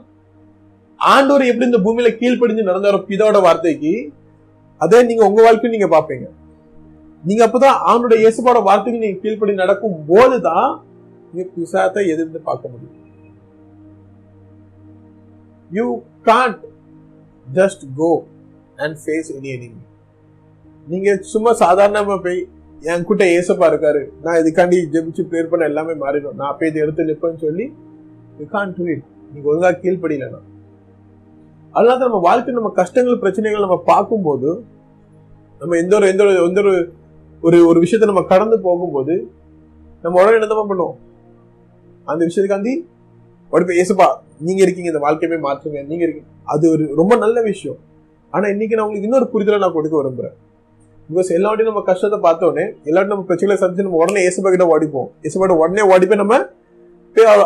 [1.01, 3.93] ஆண்டவர் எப்படி இந்த பூமியில கீழ்படிஞ்சு நடந்தாரோ பிதாவோட வார்த்தைக்கு
[4.81, 6.27] அதே நீங்க உங்க வாழ்க்கையும் நீங்க பார்ப்பீங்க
[7.25, 10.69] நீங்க அப்பதான் ஆண்டோட இயேசுபாட வார்த்தைக்கு நீங்க கீழ்படி நடக்கும் போதுதான்
[11.31, 12.97] நீங்க பிசாத்தை எதிர்த்து பார்க்க முடியும்
[15.71, 15.87] you
[16.25, 16.65] can't
[17.47, 18.11] just go
[18.79, 19.83] and face any enemy
[20.89, 22.39] நீங்க சும்மா சாதாரணமா போய்
[22.83, 27.09] என் கூட்ட ஏசப்பா இருக்காரு நான் இதுக்காண்டி ஜெபிச்சு பேர் பண்ண எல்லாமே மாறிடும் நான் போய் இதை எடுத்து
[27.09, 27.65] நிற்பேன்னு சொல்லி
[28.39, 30.41] யூ கான் டூ இட் நீங்க ஒழுங்கா கீழ்படியிலனா
[31.75, 34.51] அதனால நம்ம வாழ்க்கை நம்ம கஷ்டங்கள் பிரச்சனைகள் நம்ம பார்க்கும்போது
[35.61, 36.75] நம்ம எந்த ஒரு எந்த ஒரு எந்த ஒரு
[37.43, 39.15] ஒரு ஒரு விஷயத்த நம்ம கடந்து போகும்போது
[40.05, 40.97] நம்ம உடனே என்னதமா பண்ணுவோம்
[42.07, 42.75] அந்த விஷயத்துக்காண்டி
[43.53, 44.09] உடனே ஏசப்பா
[44.41, 47.79] நீங்க இருக்கீங்க இந்த வாழ்க்கையுமே மாற்றுங்க நீங்க இருக்கீங்க அது ஒரு ரொம்ப நல்ல விஷயம்
[48.33, 50.37] ஆனா இன்னைக்கு நான் உங்களுக்கு இன்னொரு புரிதலை நான் கொடுக்க விரும்புறேன்
[51.09, 55.57] பிகாஸ் எல்லாட்டையும் நம்ம கஷ்டத்தை பார்த்தோன்னே எல்லாட்டும் நம்ம பிரச்சனை சந்திச்சு நம்ம உடனே ஏசப்பா கிட்ட ஓடிப்போம் ஏசப்பாட்ட
[55.61, 56.37] உடனே ஓடி போய் நம்ம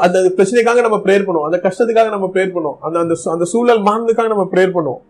[0.00, 4.30] அந்த பிரச்சனைக்காக நம்ம ப்ரேயர் பண்ணுவோம் அந்த கஷ்டத்துக்காக நம்ம ப்ரேயர் பண்ணுவோம் அந்த அந்த அந்த சூழல் மாறினதுக்காக
[4.34, 5.02] நம்ம ப்ரேயர் பண்ணுவோம்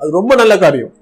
[0.00, 0.92] அது ரொம்ப நல்ல காரியம்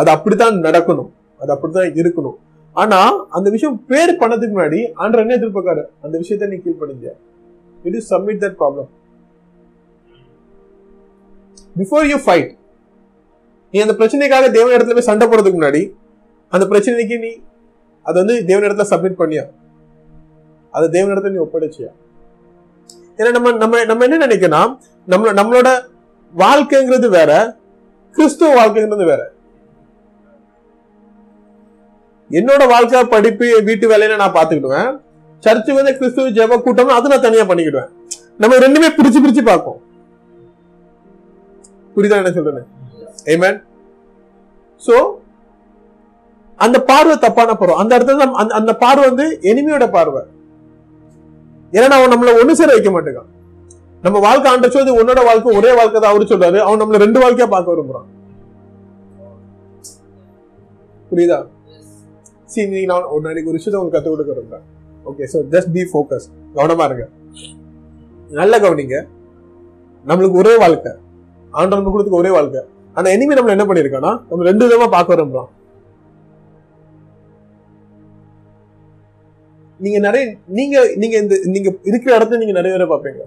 [0.00, 1.10] அது அப்படித்தான் நடக்கணும்
[1.40, 2.36] அது அப்படித்தான் இருக்கணும்
[2.76, 2.98] ஆனா
[3.36, 7.12] அந்த விஷயம் பேர் பண்ணதுக்கு முன்னாடி ஆண்டர் என்ன எதிர்பார்க்காரு அந்த விஷயத்த நீ கீழ் பண்ணுங்க
[7.78, 8.88] it is submit that problem
[11.76, 12.50] before you fight
[13.74, 15.82] நீ அந்த பிரச்சனைக்காக தேவ இடத்துல போய் சண்டை போறதுக்கு முன்னாடி
[16.52, 17.32] அந்த பிரச்சனைக்கு நீ
[18.06, 19.44] அது வந்து தேவனிடத்துல சப்மிட் பண்ணியா
[20.74, 21.90] அதை தேவனிடத்துல நீ ஒப்படைச்சியா
[23.18, 24.72] ஏன்னா நம்ம நம்ம நம்ம என்ன நினைக்கணும்
[25.08, 25.68] நம்ம நம்மளோட
[26.34, 27.32] வாழ்க்கைங்கிறது வேற
[28.16, 29.22] கிறிஸ்துவ வாழ்க்கைங்கிறது வேற
[32.30, 34.90] என்னோட வாழ்க்கை படிப்பு வீட்டு வேலையில நான் பாத்துக்கிடுவேன்
[35.42, 37.90] சர்ச்சு வந்து கிறிஸ்துவ ஜெப கூட்டம் அது நான் தனியா பண்ணிக்கிடுவேன்
[38.40, 39.78] நம்ம ரெண்டுமே பிரிச்சு பிரிச்சு பார்ப்போம்
[41.96, 42.68] புரியுதா என்ன சொல்றேன்
[43.26, 43.58] ஏமேன்
[44.82, 44.96] சோ
[46.58, 48.26] அந்த பார்வை தப்பான பார்வை அந்த இடத்துல
[48.58, 50.22] அந்த பார்வை வந்து எனிமையோட பார்வை
[51.72, 53.28] ஏன்னா அவன் நம்மள ஒண்ணு சேர வைக்க மாட்டேங்கான்
[54.04, 57.48] நம்ம வாழ்க்கை ஆண்ட சொல்லி உன்னோட வாழ்க்கை ஒரே வாழ்க்கை தான் அவரு சொல்றாரு அவன் நம்மள ரெண்டு வாழ்க்கையா
[57.48, 58.08] பார்க்க விரும்புறான்
[61.12, 61.38] புரியுதா
[62.48, 64.64] சி நீங்க நான் ஒரு ஒரு விஷயத்தை உங்களுக்கு கற்றுக் கொடுக்க விரும்புறேன்
[65.06, 67.04] okay so just be focus கவனமா இருங்க
[68.30, 68.96] நல்ல கவனிங்க
[70.04, 70.92] நம்மளுக்கு ஒரே வாழ்க்கை
[71.52, 72.62] ஆண்டவன் கொடுத்துக்கு ஒரே வாழ்க்கை
[72.96, 75.50] ஆனா எனிமே நம்ம என்ன பண்ணிருக்கானா நம்ம ரெண்டு விதமா பார்க்க விரும்புறோம்
[79.80, 80.24] நீங்க நிறைய
[80.58, 83.24] நீங்க நீங்க இந்த நீங்க இருக்கிற இடத்துல நீங்க நிறைய பேரை பார்ப்பீங்க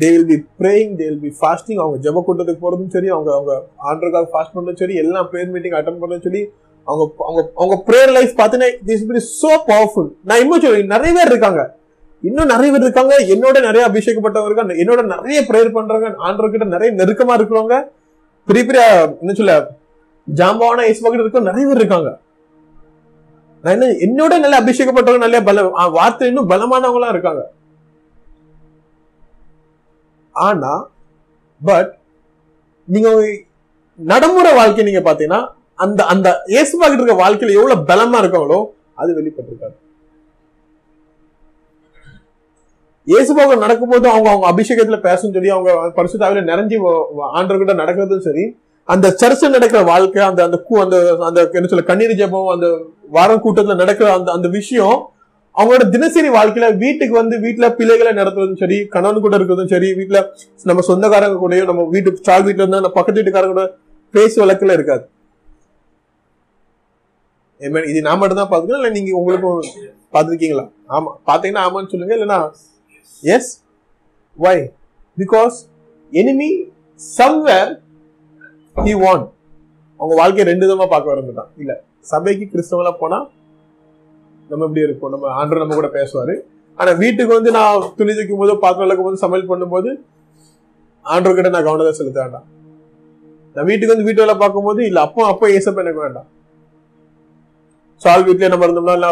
[0.00, 3.52] they will be praying they will be fasting அவங்க ஜப கூட்டத்துக்கு போறதும் சரி அவங்க அவங்க
[3.90, 6.42] ஆண்டர்காக ஃபாஸ்ட் பண்ணதும் சரி எல்லாம் ப்ரேயர் மீட்டிங் அட்டன் பண்ணதும் சரி
[6.86, 11.32] அவங்க அவங்க அவங்க ப்ரேயர் லைஃப் பார்த்தீங்கன்னா திஸ் பி சோ பவர்ஃபுல் நான் இன்னும் சொல்லி நிறைய பேர்
[11.32, 11.62] இருக்காங்க
[12.22, 17.76] இன்னும் நிறைய பேர் இருக்காங்க என்னோட நிறைய அபிஷேகப்பட்டவங்க என்னோட நிறைய ப்ரேயர் பண்றவங்க ஆண்டர்கிட்ட நிறைய நெருக்கமா இருக்கிறவங்க
[18.48, 18.82] பெரிய பெரிய
[19.22, 19.54] என்ன சொல்ல
[20.26, 22.10] ஜாம்பவான ஏசுபாக்கிட்ட இருக்க நிறைய பேர் இருக்காங்க
[23.64, 27.42] நான் என்னோட நல்ல அபிஷேகப்பட்டவங்க நல்ல பலம் வார்த்தை இன்னும் பலமானவங்களா இருக்காங்க
[30.34, 30.72] ஆனா
[31.60, 31.90] பட்
[32.88, 33.08] நீங்க
[33.98, 35.40] நடைமுறை வாழ்க்கை நீங்க பாத்தீங்கன்னா
[35.78, 38.58] அந்த அந்த இயேசுவாகிட்டு இருக்க வாழ்க்கையில எவ்வளவு பலமா இருக்காங்களோ
[38.94, 39.76] அது வெளிப்பட்டிருக்காங்க
[43.06, 46.76] இயேசுபாக நடக்கும்போது அவங்க அவங்க அபிஷேகத்துல பேசணும் சொல்லி அவங்க பரிசுத்தாவில நிறைஞ்சி
[47.38, 48.44] ஆண்டர்கிட்ட நடக்கிறதும் சரி
[48.88, 52.66] அந்த சர்ச்சு நடக்கிற வாழ்க்கை அந்த அந்த அந்த அந்த என்ன சொல்ல கண்ணீர் ஜபம் அந்த
[53.10, 54.96] வாரம் கூட்டத்தில் நடக்கிற அந்த அந்த விஷயம்
[55.54, 60.18] அவங்களோட தினசரி வாழ்க்கையில வீட்டுக்கு வந்து வீட்டுல பிள்ளைகளை நடத்துறதும் சரி கணவன் கூட இருக்கிறதும் சரி வீட்டுல
[60.64, 63.64] நம்ம சொந்தக்காரங்க கூடயும் நம்ம வீட்டு சால் வீட்டுல இருந்தா நம்ம பக்கத்து வீட்டுக்காரங்க கூட
[64.14, 65.04] பேசு வழக்கில இருக்காது
[67.88, 69.58] இது நான் மட்டும் தான் பாத்துக்கணும் இல்ல நீங்க உங்களுக்கும்
[70.14, 70.64] பாத்துருக்கீங்களா
[70.90, 72.40] ஆமா பாத்தீங்கன்னா ஆமான்னு சொல்லுங்க இல்லைன்னா
[73.28, 73.50] yes
[74.38, 74.56] why
[75.18, 75.56] because
[76.12, 76.50] enemy
[77.00, 77.72] somewhere
[78.76, 79.24] he want
[80.00, 81.72] அவங்க வாழ்க்கையை ரெண்டு விதமா பார்க்க வரந்துட்டான் இல்ல
[82.06, 83.18] சபைக்கு கிறிஸ்தவங்களா போனா
[84.50, 86.34] நம்ம இப்படி இருப்போம் நம்ம ஆண்டு நம்ம கூட பேசுவாரு
[86.78, 89.90] ஆனா வீட்டுக்கு வந்து நான் துணி தைக்கும் போது பாத்திரம் விளக்கும் போது சமையல் பண்ணும்போது
[91.04, 92.46] ஆண்டவர் கிட்ட நான் கவனத்தை செலுத்த வேண்டாம்
[93.56, 96.28] நான் வீட்டுக்கு வந்து வீட்டு வேலை பார்க்கும்போது இல்ல அப்போ அப்போ ஏசப்ப எனக்கு வேண்டாம்
[98.02, 99.10] சால் வீட்லயே நம்ம இருந்தோம்னா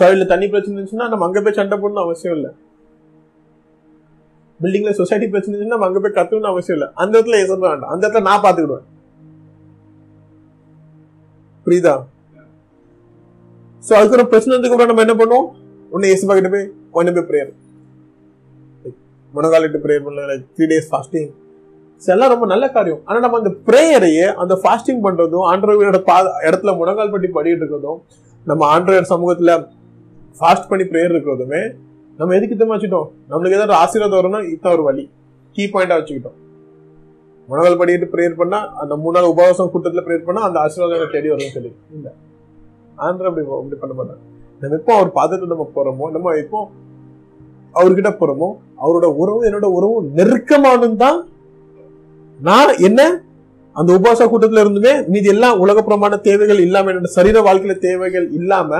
[0.00, 2.50] சைல்டுல தண்ணி பிரச்சனை இருந்துச்சுன்னா நம்ம அங்க போய் சண்டை போடணும் அவசியம் இல்லை
[4.60, 8.24] பில்டிங்ல சொசைட்டி பிரச்சனை நம்ம அங்க போய் கத்துக்கணும் அவசியம் இல்லை அந்த இடத்துல எசப்ப வேண்டாம் அந்த இடத்துல
[8.24, 8.86] நான் பாத்துக்கிடுவேன்
[11.66, 11.94] புரியுதா
[13.82, 15.48] ஸோ அதுக்கு பிரச்சனை கூட நம்ம என்ன பண்ணுவோம்
[15.92, 16.66] உன்னை ஏசு பாக்கிட்டு போய்
[16.90, 17.52] ஒன்று போய் ப்ரேயர்
[19.34, 21.30] முனகாலிட்டு ப்ரேயர் பண்ணல த்ரீ டேஸ் ஃபாஸ்டிங்
[22.02, 26.16] எல்லாம் ரொம்ப நல்ல காரியம் ஆனால் நம்ம அந்த ப்ரேயரையே அந்த ஃபாஸ்டிங் பண்ணுறதும் ஆண்டவரோட பா
[26.46, 27.98] இடத்துல முனகால் பட்டி படிக்கிட்டு இருக்கிறதும்
[28.46, 29.54] நம்ம ஆண்டவர் சமூகத்தில்
[30.40, 31.62] ஃபாஸ்ட் பண்ணி ப்ரேயர் இருக்கிறதுமே
[32.20, 35.04] நம்ம எதுக்கு தான் வச்சுட்டோம் நம்மளுக்கு ஏதாவது ஆசீர்வாதம் வரணும் இத்தான் ஒரு வழி
[35.56, 36.36] கீ பாயிண்டா வச்சுக்கிட்டோம்
[37.48, 41.54] உணவல் படிக்கிட்டு ப்ரேயர் பண்ணா அந்த மூணு நாள் உபவாசம் கூட்டத்தில் ப்ரேயர் பண்ணா அந்த ஆசீர்வாதம் தேடி வரும்
[41.54, 42.12] சொல்லி இல்லை
[42.98, 44.22] ஆந்திர அப்படி அப்படி பண்ண மாட்டாங்க
[44.62, 46.60] நம்ம எப்போ அவர் பாதத்தை நம்ம போறோமோ நம்ம எப்போ
[47.74, 48.48] அவர்கிட்ட போறோமோ
[48.80, 51.18] அவரோட உறவும் என்னோட உறவும் நெருக்கமானது தான்
[52.38, 53.00] நான் என்ன
[53.76, 58.70] அந்த உபாச கூட்டத்துல இருந்துமே மீதி எல்லாம் உலகப்புறமான தேவைகள் இல்லாம என்னோட சரீர வாழ்க்கையில தேவைகள் இல்லாம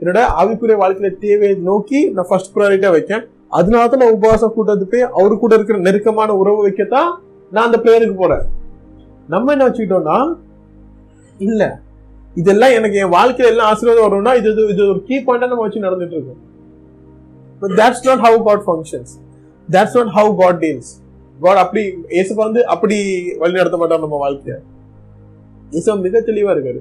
[0.02, 3.24] என்னோட ஆவிக்குரிய வாழ்க்கையில தேவையை நோக்கி நான் ஃபர்ஸ்ட் ப்ரையாரிட்டியா வைக்கேன்
[3.52, 7.10] அதனால தான் நான் உபவாசம் கூட்டத்து போய் அவரு கூட இருக்கிற நெருக்கமான உறவு வைக்கத்தான்
[7.52, 8.44] நான் அந்த ப்ரேயருக்கு போறேன்
[9.28, 10.18] நம்ம என்ன வச்சுக்கிட்டோம்னா
[11.40, 11.62] இல்ல
[12.36, 16.16] இதெல்லாம் எனக்கு என் வாழ்க்கையில எல்லாம் ஆசீர்வாதம் வரும்னா இது இது ஒரு கீ பாயிண்டா நம்ம வச்சு நடந்துட்டு
[16.18, 16.42] இருக்கோம்
[17.62, 19.12] but that's not how God functions
[19.68, 20.92] that's not how God deals
[21.38, 21.82] God அப்படி
[22.14, 22.96] இயேசுப்பா வந்து அப்படி
[23.38, 24.56] வழி நடத்த மாட்டார் நம்ம வாழ்க்கைய
[25.72, 26.80] இயேசுவா மிக தெளிவா இருக்காரு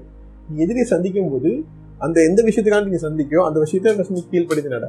[0.57, 1.51] எதிரி சந்திக்கும் போது
[2.01, 4.87] அந்த எந்த விஷயத்துக்காக நீங்க சந்திக்கோ அந்த விஷயத்தை ஃபர்ஸ்ட் நீ கீழ்படுத்தி நட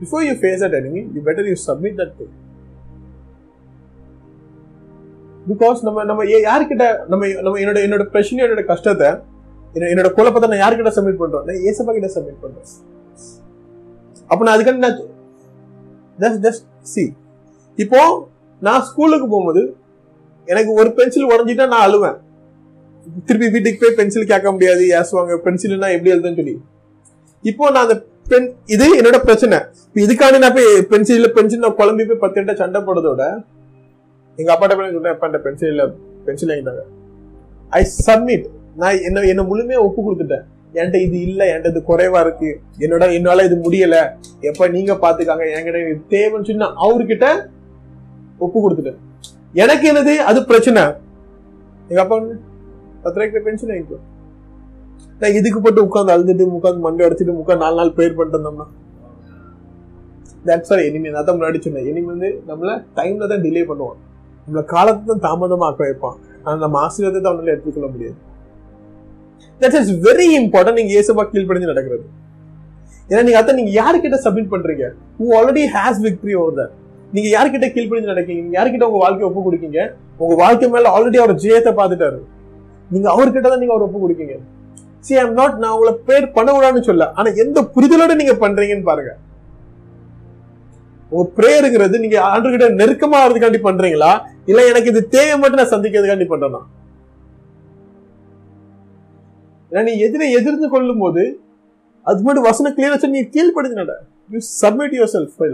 [0.00, 2.26] before you face at enemy you better you submit that to
[5.46, 9.10] because நம்ம நம்ம யார்கிட்ட நம்ம நம்ம என்னோட என்னோட பிரச்சனை என்னோட கஷ்டத்தை
[9.90, 12.68] என்னோட குழப்பத்தை நான் யார்கிட்ட சப்மிட் பண்றோம் நான் ஏசப்பா கிட்ட சப்மிட் பண்றேன்
[14.30, 14.98] அப்ப நான் அதுக்காண்டி நான்
[16.18, 16.64] ஜஸ்ட் ஜஸ்ட்
[16.86, 17.04] சி
[17.78, 18.00] இப்போ
[18.62, 19.62] நான் ஸ்கூலுக்கு போகும்போது
[20.48, 22.18] எனக்கு ஒரு பென்சில் உடஞ்சிட்டா நான் அழுவேன்
[23.26, 26.54] திருப்பி வீட்டுக்கு போய் பென்சில் கேட்க முடியாது ஏசுவாங்க பென்சில்னா எப்படி எழுதுன்னு சொல்லி
[27.44, 27.96] இப்போ நான் அந்த
[28.26, 32.54] பென் இது என்னோட பிரச்சனை இப்போ இதுக்காண்டி நான் போய் பென்சில் பென்சில் நான் குழம்பி போய் பத்து கிட்ட
[32.54, 33.24] சண்டை போடுறதோட
[34.38, 35.82] எங்க அப்பாட்ட போய் சொல்றேன் பென்சில்
[36.26, 36.84] பென்சில் வாங்கிட்டாங்க
[37.72, 38.46] ஐ சப்மிட்
[38.76, 40.44] நான் என்ன என்ன முழுமையா ஒப்பு கொடுத்துட்டேன்
[40.74, 42.50] என்கிட்ட இது இல்லை என்கிட்ட இது குறைவா இருக்கு
[42.78, 43.96] என்னோட என்னால இது முடியல
[44.40, 47.26] எப்ப நீங்க பாத்துக்காங்க என்கிட்ட இது தேவைன்னு சொன்னா அவர்கிட்ட
[48.40, 49.00] ஒப்பு கொடுத்துட்டேன்
[49.54, 50.82] எனக்கு என்னது அது பிரச்சனை
[51.90, 52.18] எங்க அப்பா
[53.02, 53.98] பத்து ரூபாய்க்கு பென்ஷன் வாங்கிக்கோ
[55.20, 58.66] நான் இதுக்கு போட்டு உட்காந்து அழுதுட்டு உட்காந்து மண்டை அடிச்சுட்டு உட்காந்து நாலு நாள் பேர் பண்ணிட்டு இருந்தோம்னா
[60.44, 63.98] தட்ஸ் ஃபார் எனிமி நான் தான் முன்னாடி சொன்னேன் எனிமி வந்து நம்மள டைம்ல தான் டிலே பண்ணுவான்
[64.46, 66.86] நம்மள காலத்தை தான் தாமதமாக்க வைப்பான் ஆனால் நம்ம
[67.16, 68.18] தான் அவனால எடுத்துக்கொள்ள முடியாது
[69.60, 72.04] தட் இஸ் வெரி இம்பார்ட்டன்ட் நீங்க ஏசபா கீழ்படிஞ்சு நடக்கிறது
[73.08, 74.86] ஏன்னா நீங்க அதை நீங்க யாருக்கிட்ட சப்மிட் பண்றீங்க
[75.16, 76.74] who already has victory over that
[77.12, 79.80] நீங்க யார்கிட்ட கீழ்படிஞ்சு நடக்கீங்க நீங்க யார்கிட்ட உங்க வாழ்க்கையை ஒப்பு கொடுக்கீங்க
[80.18, 82.20] உங்க வாழ்க்கை மேல ஆல்ரெடி அவர் ஜெயத்தை பார்த்துட்டாரு
[82.90, 84.36] நீங்க அவர்கிட்ட தான் நீங்க அவர் ஒப்பு கொடுக்கீங்க
[85.04, 89.12] சி ஐம் நாட் நான் உங்களை பேர் பண்ணக்கூடாதுன்னு சொல்ல ஆனா எந்த புரிதலோட நீங்க பண்றீங்கன்னு பாருங்க
[91.12, 94.10] உங்க பிரேயருங்கிறது நீங்க ஆண்டுகிட்ட நெருக்கமா ஆகிறதுக்காண்டி பண்றீங்களா
[94.46, 96.68] இல்ல எனக்கு இது தேவை மட்டும் நான் சந்திக்கிறதுக்காண்டி பண்றேன்
[99.72, 101.24] நீ எதிரை எதிர்ந்து கொள்ளும் போது
[102.06, 103.94] அது மட்டும் வசனம் கிளியர் வச்சு நீ கீழ்படுத்தினட
[104.30, 105.36] you submit yourself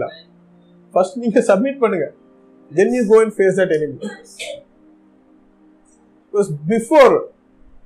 [0.93, 2.07] first நீங்க சப்மிட் பண்ணுங்க
[2.71, 3.97] then you go and face that enemy
[6.37, 7.13] because before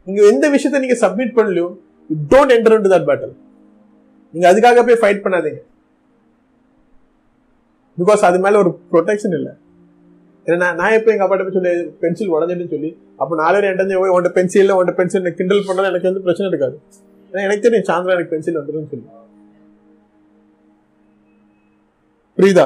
[0.08, 1.67] நீங்கள் எந்த விஷயத்த நீங்கள் சப்மிட் பண்ணலையோ
[2.10, 3.34] you don't enter in that battle
[4.34, 5.62] நீங்கள் அதுக்காக போய் ஃபைட் பண்ணாதீங்க
[7.97, 9.54] பிகாஸ் அது மேலே ஒரு ப்ரொடெக்ஷன் இல்லை
[10.45, 11.71] ஏன்னா நான் எப்போ எங்கள் அப்பாட்ட போய் சொல்லி
[12.02, 16.26] பென்சில் உடஞ்சிட்டுன்னு சொல்லி அப்போ நாலு பேர் போய் உன்ட்ட பென்சில் உன்ட்ட பென்சில் கிண்டல் பண்ணால் எனக்கு வந்து
[16.28, 16.78] பிரச்சனை இருக்காது
[17.32, 19.08] ஏன்னா எனக்கு தெரியும் சாந்திரம் எனக்கு பென்சில் வந்துடும் சொல்லி
[22.38, 22.66] புரியுதா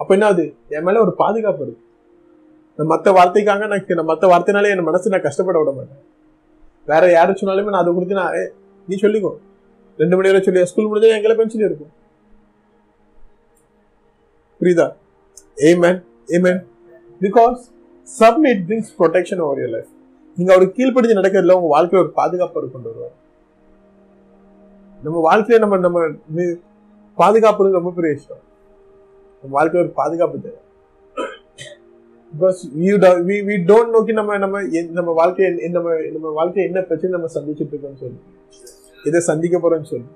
[0.00, 0.44] அப்போ என்ன அது
[0.68, 1.84] என் மேலே ஒரு பாதுகாப்பு இருக்கு
[2.78, 6.02] மற்ற வார்த்தைக்காக நான் மற்ற வார்த்தைனாலே என் மனசு நான் கஷ்டப்பட விட மாட்டேன்
[6.88, 8.36] வேற யாரும் சொன்னாலுமே நான் அதை கொடுத்து நான்
[8.88, 9.32] நீ சொல்லிக்கோ
[9.98, 11.92] ரெண்டு மணி வரை சொல்லி ஸ்கூல் முடிஞ்சா எங்களை பென்சில் இருக்கும்
[14.60, 14.86] புரியுதா
[15.62, 16.60] amen
[17.20, 17.58] because
[18.08, 19.90] submit brings protection over your life
[20.36, 23.16] நீங்க அவருக்கு கீழ்ப்படிஞ்சு நடக்கிறதுல உங்க வாழ்க்கையில ஒரு பாதுகாப்பு கொண்டு வருவார்
[25.00, 26.46] நம்ம வாழ்க்கையில நம்ம நம்ம
[27.18, 28.44] பாதுகாப்புறது ரொம்ப பெரிய விஷயம்
[29.42, 30.60] நம்ம வாழ்க்கையில ஒரு பாதுகாப்பு தேவை
[32.32, 32.94] because you
[33.26, 34.60] we we don't நோக்கி நம்ம நம்ம
[34.92, 38.18] நம்ம வாழ்க்கையை நம்ம நம்ம வாழ்க்கையை என்ன பிரச்சனை நம்ம சந்திச்சுட்டு இருக்கோம்னு சொல்லி
[39.04, 40.08] இதை சந்திக்க போறோம்னு சொல்லி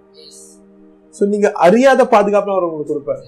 [1.15, 3.23] ஸோ நீங்க அறியாத பாதுகாப்பு அவர் உங்களுக்கு கொடுப்பாரு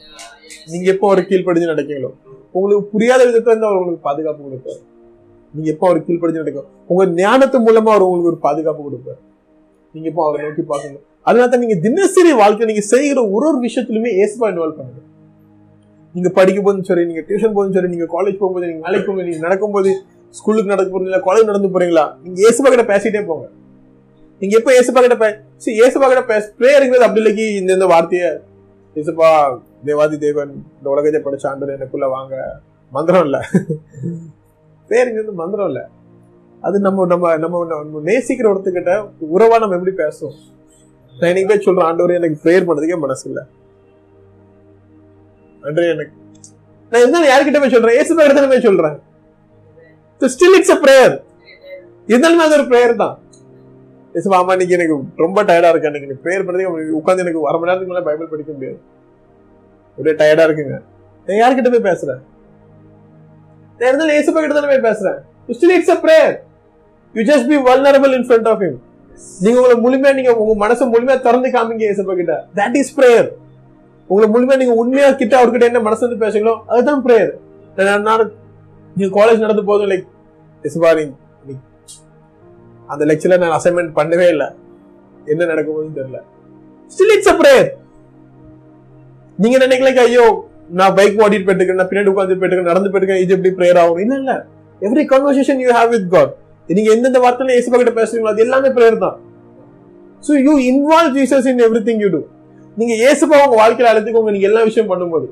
[0.67, 2.11] நீங்க எப்போ அவர் கீழ்ப்படிஞ்சு நடக்கீங்களோ
[2.55, 4.81] உங்களுக்கு புரியாத விதத்தை வந்து அவர் உங்களுக்கு பாதுகாப்பு கொடுப்பாரு
[5.55, 9.21] நீங்க எப்போ அவர் கீழ்ப்படிஞ்சு நடக்கும் உங்க ஞானத்து மூலமா அவர் உங்களுக்கு ஒரு பாதுகாப்பு கொடுப்பாரு
[9.95, 14.11] நீங்க எப்போ அவரை நோக்கி பார்க்கணும் அதனால தான் நீங்க தினசரி வாழ்க்கை நீங்க செய்கிற ஒரு ஒரு விஷயத்திலுமே
[14.23, 15.03] ஏசுபா இன்வால்வ் பண்ணுங்க
[16.15, 19.43] நீங்க படிக்க போதும் சரி நீங்க டியூஷன் போதும் சரி நீங்க காலேஜ் போகும்போது நீங்க வேலைக்கு போகும்போது நீங்க
[19.47, 19.93] நடக்கும்போது
[20.35, 23.47] ஸ்கூலுக்கு நடக்க போறீங்களா காலேஜ் நடந்து போறீங்களா நீங்க ஏசுபா கிட்ட பேசிட்டே போங்க
[24.41, 28.31] நீங்க எப்ப ஏசுபா கிட்ட பேசி சரி ஏசுபா கிட்ட பேச பிரேயருங்கிறது அப்படி இல்லைக்கு இந்த இந்த வார்த்தையை
[28.97, 29.29] ஏசுபா
[29.85, 32.35] தேவாதி தேவன் இந்த உலகத்தை படிச்ச ஆண்டு எனக்குள்ள வாங்க
[32.93, 33.39] மந்திரம் இல்ல
[34.91, 35.83] பேருங்கிறது மந்திரம் இல்ல
[36.63, 37.33] அது நம்ம நம்ம
[37.43, 38.93] நம்ம நேசிக்கிற ஒருத்தக்கிட்ட
[39.31, 40.37] உறவா நம்ம எப்படி பேசுவோம்
[41.15, 43.43] நான் இன்னைக்கு போய் சொல்றேன் ஆண்டவர் எனக்கு ப்ரேயர் பண்ணதுக்கே மனசு இல்லை
[45.65, 46.15] நன்றி எனக்கு
[46.93, 48.97] நான் என்ன யார்கிட்ட போய் சொல்றேன் ஏசு பேர் போய் சொல்றேன்
[50.21, 51.15] ஸ்டில் இட்ஸ் அ ப்ரேயர்
[52.09, 53.15] இருந்தாலுமே அது ஒரு ப்ரேயர் தான்
[54.15, 56.65] ஏசுவா ஆமா இன்னைக்கு எனக்கு ரொம்ப டயர்டா இருக்கு எனக்கு நீ ப்ரேயர் பண்ணி
[56.99, 58.79] உட்காந்து எனக்கு அரை மணி நேரத்துக்கு மேலே பைபிள் படிக்க முடியாது
[59.99, 60.77] ஒரே டயர்டா இருக்குங்க
[61.29, 62.21] நான் யார்கிட்ட போய் பேசுறேன்
[63.81, 65.19] நான் இருந்தாலும் ஏசுபா கிட்ட தானே போய் பேசுறேன்
[65.49, 66.35] still it's a prayer
[67.15, 68.79] you just be vulnerable in front of him
[69.41, 73.29] நீங்க உங்களை முழுமையா நீங்க உங்க மனசை முழுமையா திறந்து காமிங்க ஏசுபா கிட்ட தட் இஸ் ப்ரேயர்
[74.11, 77.33] உங்களை முழுமையா நீங்க உண்மையா கிட்ட அவர்கிட்ட என்ன மனசு வந்து பேசுங்களோ அதுதான் ப்ரேயர்
[78.97, 80.07] நீங்க காலேஜ் நடந்து போதும் லைக்
[80.65, 81.15] இஸ்பாரிங்
[82.89, 84.49] அந்த லெக்சர்ல நான் அசைன்மெண்ட் பண்ணவே இல்லை
[85.27, 86.21] என்ன நடக்க போகுதுன்னு தெரியல
[86.93, 87.69] ஸ்டில் இட்ஸ் அ ப்ரேயர்
[89.39, 90.27] நீங்க நினைக்கல ஐயோ
[90.71, 94.15] நான் பைக் ஓடிட்டு போயிட்டு நான் பின்னாடி உட்காந்து போயிட்டு நடந்து போயிருக்கேன் இது எப்படி ப்ரேயர் ஆகும் இல்ல
[94.21, 94.35] இல்ல
[94.83, 96.33] every conversation you have with God
[96.69, 99.17] நீங்க எந்தெந்த வார்த்தையில இயேசுபா கிட்ட பேசுறீங்களோ அது எல்லாமே ப்ரேயர் தான்
[100.23, 102.21] so you involve Jesus in everything you do
[102.77, 105.27] நீங்க ஏசுப்பா உங்க வாழ்க்கையில அழைத்துக்கோங்க நீங்க எல்லா விஷயம் பண்ணும்போது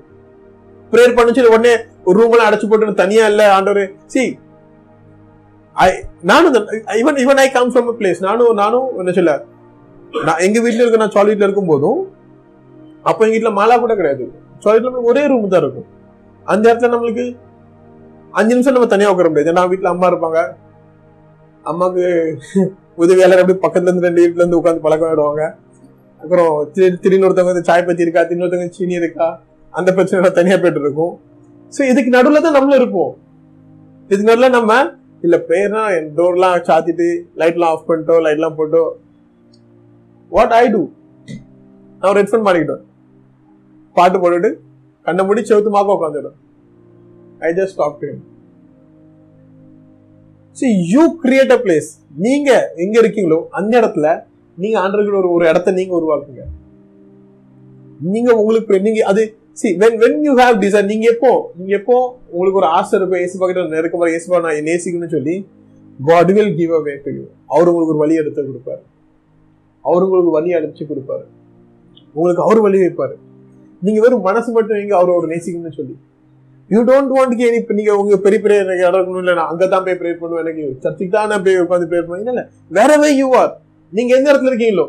[0.93, 1.75] ப்ரேயர் பண்ணுச்சு உடனே
[2.07, 4.23] ஒரு ரூம் எல்லாம் அடைச்சு போட்டு தனியா இல்ல ஆண்டவர் சி
[5.77, 5.89] ஐ
[6.31, 6.55] நானும்
[6.97, 9.35] ஈவன் இவன் ஐ கம் ஃப்ரம் பிளேஸ் நானும் நானும் என்ன சொல்ல
[10.21, 12.01] நான் எங்க வீட்டுல இருக்க நான் சாலிட்ல இருக்கும் போதும்
[13.05, 14.25] அப்போ எங்க வீட்டுல மாலா கூட கிடையாது
[14.65, 15.89] சாலிட்ல நம்மளுக்கு ஒரே ரூம் தான் இருக்கும்
[16.47, 17.25] அந்த இடத்துல நம்மளுக்கு
[18.33, 20.41] அஞ்சு நிமிஷம் நம்ம தனியா உட்கார முடியாது நான் வீட்டுல அம்மா இருப்பாங்க
[21.67, 22.07] அம்மாவுக்கு
[22.99, 25.45] உதவியாளர் அப்படி பக்கத்துல இருந்து ரெண்டு வீட்டுல இருந்து உட்காந்து பழக்கம் ஆயிடுவாங்க
[26.23, 26.51] அப்புறம்
[26.75, 29.29] திடீர்னு ஒருத்தவங்க வந்து சாய் பத்தி இருக்கா திடீர்னு சீனி இருக்கா
[29.75, 31.15] அந்த பிரச்சனை தனியா போயிட்டு இருக்கும்
[31.73, 33.13] ஸோ இதுக்கு நடுவில் தான் நம்மளும் இருப்போம்
[34.11, 34.73] இதுக்கு நடுவில் நம்ம
[35.25, 35.83] இல்லை பேர்னா
[36.17, 37.07] டோர்லாம் சாத்திட்டு
[37.41, 38.83] லைட்லாம் ஆஃப் லைட் லைட்லாம் போட்டோ
[40.33, 40.83] வாட் ஐ டூ
[42.03, 42.85] நான் ரெட் ஹெட்ஃபோன் மாட்டிக்கிட்டோம்
[43.97, 44.51] பாட்டு போட்டுட்டு
[45.07, 46.37] கண்ணை மூடி செவத்து மாக்க உட்காந்துடும்
[47.41, 48.11] I just stop to
[50.57, 51.89] see you create a place
[52.19, 52.51] நீங்க
[52.77, 54.09] எங்க இருக்கீங்களோ அந்த இடத்துல
[54.59, 56.45] நீங்க ஆண்டவர்கள் ஒரு ஒரு இடத்த நீங்க உருவாக்குங்க
[58.07, 59.23] நீங்க உங்களுக்கு நீங்க அது
[59.61, 61.97] see when when you have design நீங்க எப்போ நீங்க எப்போ
[62.31, 65.35] உங்களுக்கு ஒரு ஆசை இருக்கும் இயேசுபா கிட்ட நெருக்கமா இயேசுபா நான் நேசிக்கணும்னு சொல்லி
[66.01, 68.83] God will give away to you அவர் உங்களுக்கு ஒரு வழி எடுத்து கொடுப்பாரு
[69.85, 71.25] அவர் உங்களுக்கு வழி அனுப்பிச்சு கொடுப்பாரு
[72.17, 73.15] உங்களுக்கு அவர் வழி வைப்பாரு
[73.83, 75.95] நீங்க வெறும் மனசு மட்டும் நீங்க அவர் ஒரு நேசிக்கணும்னு சொல்லி
[76.71, 79.85] யூ டோன்ட் வாண்ட் கே இப்போ நீங்கள் உங்கள் பெரிய பெரிய எனக்கு இடம் இல்லை நான் அங்கே தான்
[79.87, 82.45] போய் ப்ரேயர் பண்ணுவேன் எனக்கு சர்ச்சுக்கு தான் நான் போய் உட்காந்து ப்ரேயர் பண்ணுவேன் இல்லை
[82.71, 83.53] வேறவே யூ ஆர்
[83.93, 84.87] நீங்க எந்த இடத்துல இருக்கீங்களோ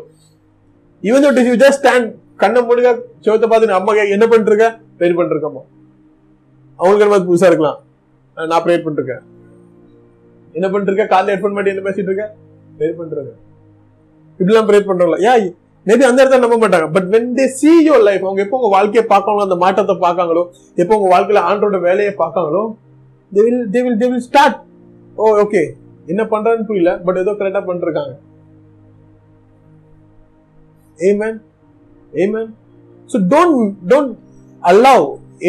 [1.02, 2.08] இவன் தோட் யூ ஜஸ்ட் ஸ்டாண்ட்
[2.36, 2.90] கண்ணை மூடுங்க
[3.24, 4.68] சிவத்தை பார்த்து அம்மா என்ன பண்ணிருக்க
[4.98, 5.62] ப்ரேயர் பண்ணிருக்கம்மா
[6.78, 7.78] அவங்களுக்கு என்ன புதுசா இருக்கலாம்
[8.36, 9.22] நான் ப்ரேயர் பண்ணிருக்கேன்
[10.54, 12.26] என்ன பண்ணிருக்க காலைல ஹெட்ஃபோன் பண்ணி என்ன பேசிட்டு இருக்க
[12.78, 13.40] ப்ரேயர் பண்ணிருக்கேன்
[14.40, 15.34] இப்படிலாம் ப்ரேயர் பண்றாங்களா யா
[15.86, 19.04] மேபி அந்த இடத்துல நம்ப மாட்டாங்க but when they see your life அவங்க எப்போ உங்க வாழ்க்கையை
[19.08, 20.42] பார்க்காங்களோ அந்த மாற்றத்தை பார்க்காங்களோ
[20.76, 22.62] எப்போ உங்க வாழ்க்கையில ஆண்டோட வேலையை பார்க்காங்களோ
[23.32, 24.56] they will they will they will start
[25.16, 25.62] oh okay
[26.06, 28.14] என்ன பண்றான்னு புரியல பட் ஏதோ கரெக்டா பண்ணிருக்காங்க
[30.98, 31.34] Amen.
[32.12, 32.46] Amen.
[33.10, 34.10] So don't don't
[34.62, 34.98] allow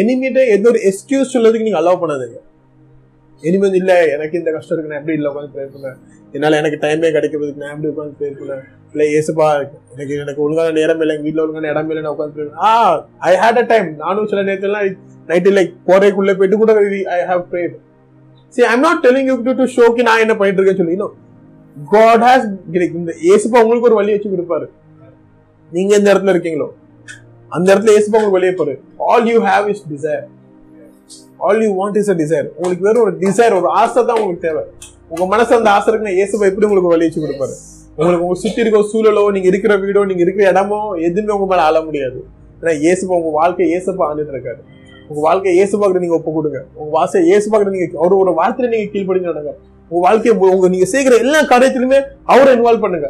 [0.00, 2.38] எனிமிட்ட எந்த ஒரு எக்ஸ்கியூஸ் சொல்லதுக்கு நீங்க அலோவ் பண்ணாதீங்க
[3.42, 5.96] இனிமே இல்லை எனக்கு இந்த கஷ்டம் இருக்கு நான் எப்படி இல்லை உட்காந்து ப்ரேயர் பண்ணேன்
[6.34, 9.48] என்னால எனக்கு டைமே கிடைக்கிறதுக்கு நான் எப்படி உட்காந்து ப்ரேயர் பண்ணேன் இல்ல ஏசப்பா
[9.94, 12.70] எனக்கு எனக்கு ஒழுங்கான நேரம் இல்லை வீட்டில் ஒழுங்கான இடம் இல்லை நான் உட்காந்து ஆ
[13.28, 14.88] ஐ ஹேட் அ டைம் நானும் சில நேரத்துலாம்
[15.28, 16.74] நைட்டு லைக் கோரைக்குள்ளே போயிட்டு கூட
[17.14, 17.74] I have prayer
[18.54, 20.98] see I'm not telling you to to ஷோக்கு நான் என்ன பண்ணிட்டு இருக்கேன்னு சொல்லி
[21.76, 24.66] காட் ஹாஸ் கிடைக்கும் இந்த ஏசப்பா உங்களுக்கு ஒரு வழி வச்சு கொடுப்பாரு
[25.72, 26.68] நீங்க எந்த இடத்துல இருக்கீங்களோ
[27.52, 28.74] அந்த இடத்துல ஏசுப்பா உங்களுக்கு வெளியே போரு
[29.10, 30.24] all you have is desire
[31.40, 34.64] all you want is a desire உங்களுக்கு வேற ஒரு டிசைர் ஒரு ஆசை தான் உங்களுக்கு தேவை
[35.08, 37.54] உங்க மனசு அந்த ஆசை இருக்குன்னா ஏசுப்பா எப்படி உங்களுக்கு வச்சு கொடுப்பாரு
[37.98, 41.80] உங்களுக்கு உங்க சுத்தி இருக்க சூழலோ நீங்க இருக்கிற வீடோ நீங்க இருக்கிற இடமோ எதுவுமே உங்க மேல ஆள
[41.80, 42.18] முடியாது
[42.60, 44.60] ஏன்னா ஏசுப்பா உங்க வாழ்க்கை இயேசுப்பா ஆண்டுட்டு இருக்காரு
[45.08, 49.32] உங்க வாழ்க்கையை பாக்குற நீங்க ஒப்பு கொடுங்க உங்க வாசையை பாக்குற நீங்க அவர் ஒரு வார்த்தையில நீங்க கீழ்படிஞ்சு
[49.32, 49.52] நடங்க
[49.90, 51.98] உங்க வாழ்க்கையை உங்க நீங்க செய்கிற எல்லா காரியத்திலுமே
[52.24, 53.09] அவரை இன்வால்வ் பண்ணுங்க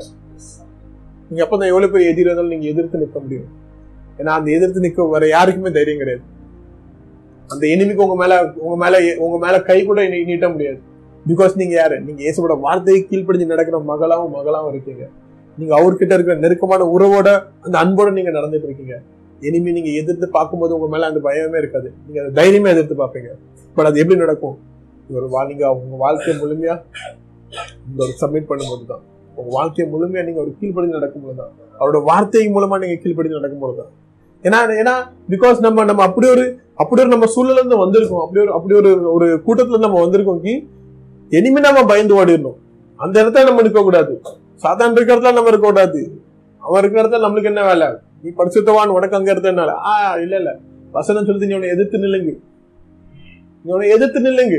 [1.29, 3.49] நீங்கள் அப்போ தான் எவ்வளோ எதிர இருந்தாலும் நீங்கள் எதிர்த்து நிற்க முடியும்
[4.19, 6.25] ஏன்னா அந்த எதிர்த்து நிற்க வர யாருக்குமே தைரியம் கிடையாது
[7.51, 8.35] அந்த எனிமிக்கு உங்க மேல
[8.63, 10.79] உங்க மேல உங்க மேல கை கூட நீட்ட முடியாது
[11.27, 15.05] பிகாஸ் நீங்க யாரு நீங்க இயேசுவோட வார்த்தையை கீழ்ப்படிஞ்சு நடக்கிற மகளாவும் மகளாவும் இருக்கீங்க
[15.59, 17.29] நீங்க அவர்கிட்ட இருக்கிற நெருக்கமான உறவோட
[17.65, 18.97] அந்த அன்போட நீங்க நடந்துட்டு இருக்கீங்க
[19.43, 23.31] இனிமே நீங்க எதிர்த்து பார்க்கும்போது உங்க மேல அந்த பயமே இருக்காது நீங்க அதை தைரியமே எதிர்த்து பார்ப்பீங்க
[23.77, 24.57] பட் அது எப்படி நடக்கும்
[25.11, 26.77] ஒரு நீங்க உங்க வாழ்க்கையை முழுமையா
[27.87, 29.05] இந்த ஒரு சப்மிட் பண்ணும்போது தான்
[29.37, 33.93] உங்க வாழ்க்கை முழுமையா நீங்க ஒரு கீழ்ப்படிந்து நடக்கும்போது தான் அவரோட வார்த்தை மூலமா நீங்க கீழ்ப்படிந்து நடக்கும்போது தான்
[34.45, 34.95] ஏன்னா ஏன்னா
[35.29, 36.45] பிகாஸ் நம்ம நம்ம அப்படி ஒரு
[36.75, 40.55] அப்படி ஒரு நம்ம சூழல இருந்து வந்திருக்கோம் அப்படி ஒரு அப்படி ஒரு ஒரு கூட்டத்துல நம்ம வந்திருக்கோம் கி
[41.33, 42.59] இனிமே நம்ம பயந்து ஓடிடணும்
[43.01, 44.13] அந்த இடத்துல நம்ம நிற்க கூடாது
[44.63, 46.01] சாதாரண இருக்கிற நம்ம இருக்க கூடாது
[46.63, 47.89] அவன் இருக்கிற இடத்துல நம்மளுக்கு என்ன வேலை
[48.23, 49.93] நீ படிச்சுத்தவான் உனக்கு அங்க இருந்தனால ஆ
[50.25, 50.53] இல்ல இல்ல
[50.95, 52.33] வசனம் சொல்லுது நீ உன்னை எதிர்த்து நில்லுங்க
[53.65, 54.57] நீ உன எதிர்த்து நில்லுங்க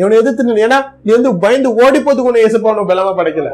[0.00, 3.50] இவனை எதிர்த்து ஏன்னா நீ வந்து பயந்து ஓடி போதுக்கு உன இயேசப்பா அவனை பலமா படைக்கல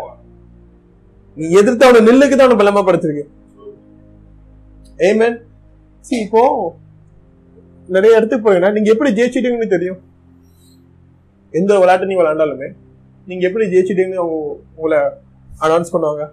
[1.36, 3.26] நீ எதிர்த்து அவனை நில்லுக்கு தான் அவனை பலமா படைச்சிருக்கு
[5.00, 5.36] ஏமேன்
[6.04, 6.42] சி இப்போ
[7.88, 10.00] நிறைய இடத்துக்கு போயினா நீங்க எப்படி ஜெயிச்சிட்டீங்கன்னு தெரியும்
[11.54, 12.68] எந்த விளையாட்டு நீங்க விளையாண்டாலுமே
[13.26, 14.26] நீங்க எப்படி ஜெயிச்சிட்டீங்கன்னு
[14.76, 14.98] உங்களை
[15.58, 16.24] அனௌன்ஸ் பண்ணுவாங்க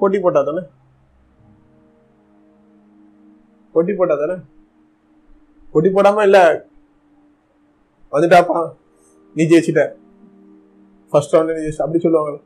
[0.00, 0.62] போட்டி போட்டா தானே
[3.74, 4.36] போட்டி போட்டா தானே
[5.74, 6.44] போட்டி போடாம இல்லை
[8.12, 8.60] வந்துட்டாப்பா
[9.36, 9.82] நீ ஜெயிச்சிட்ட
[11.12, 12.38] ஃபர்ஸ்ட் ரவுண்ட் நீ ஜெயிச்சு அப்படி சொல்லுவாங்க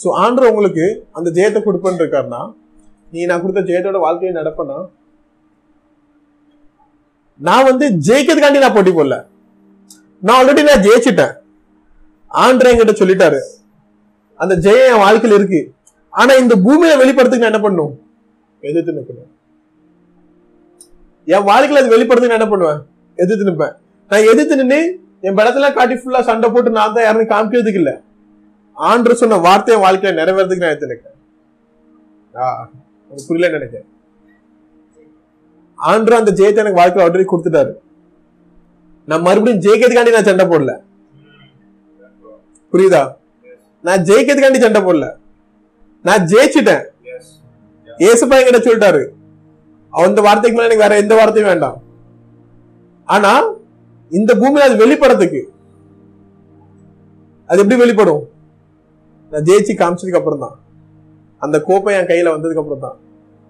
[0.00, 0.86] ஸோ ஆண்டர் உங்களுக்கு
[1.12, 2.40] அந்த ஜெயத்தை கொடுப்பேன்னு இருக்காருன்னா
[3.12, 4.76] நீ நான் கொடுத்த ஜெயத்தோட வாழ்க்கையை நடப்பனா
[7.40, 9.16] நான் வந்து ஜெயிக்கிறதுக்காண்டி நான் போட்டி போடல
[10.22, 11.34] நான் ஆல்ரெடி நான் ஜெயிச்சிட்டேன்
[12.30, 13.40] ஆண்ட்ரே என்கிட்ட சொல்லிட்டாரு
[14.40, 15.60] அந்த ஜெயம் என் வாழ்க்கையில் இருக்கு
[16.12, 17.92] ஆனா இந்த பூமியை வெளிப்படுறதுக்கு நான் என்ன பண்ணும்
[18.62, 19.32] எதிர்த்து நிற்கணும்
[21.26, 22.80] என் வாழ்க்கையில அது வெளிப்படுத்து என்ன பண்ணுவேன்
[23.18, 23.74] எதிர்த்து நிற்பேன்
[24.10, 24.80] நான் எதிர்த்து நின்று
[25.26, 27.92] என் படத்துல காட்டி ஃபுல்லா சண்டை போட்டு நான் தான் யாருமே காமிக்கிறதுக்கு இல்ல
[28.76, 31.14] ஆண்டு சொன்ன வார்த்தையை வாழ்க்கையில நிறைவேறதுக்கு நான் எடுத்துருக்கேன்
[33.20, 33.88] புரியல நினைக்கிறேன்
[35.78, 37.72] ஆண்டு அந்த ஜெயத்தை எனக்கு வாழ்க்கையில ஆல்ரெடி கொடுத்துட்டாரு
[39.08, 40.72] நான் மறுபடியும் ஜெயிக்கிறதுக்காண்டி நான் சண்டை போடல
[42.72, 43.02] புரியுதா
[43.84, 45.08] நான் ஜெயிக்கிறதுக்காண்டி சண்டை போடல
[46.04, 46.84] நான் ஜெயிச்சுட்டேன்
[48.00, 49.02] ஏசுப்பா என்கிட்ட சொல்லிட்டாரு
[49.96, 51.78] அந்த வார்த்தைக்கு மேல எனக்கு வேற எந்த வார்த்தையும் வேண்டாம்
[53.08, 53.32] ஆனா
[54.12, 55.42] இந்த பூமியில அது வெளிப்படத்துக்கு
[57.50, 58.22] அது எப்படி வெளிப்படும்
[59.32, 60.56] நான் ஜெயிச்சு காமிச்சதுக்கு அப்புறம் தான்
[61.42, 62.96] அந்த கோப்பை என் கையில வந்ததுக்கு அப்புறம் தான்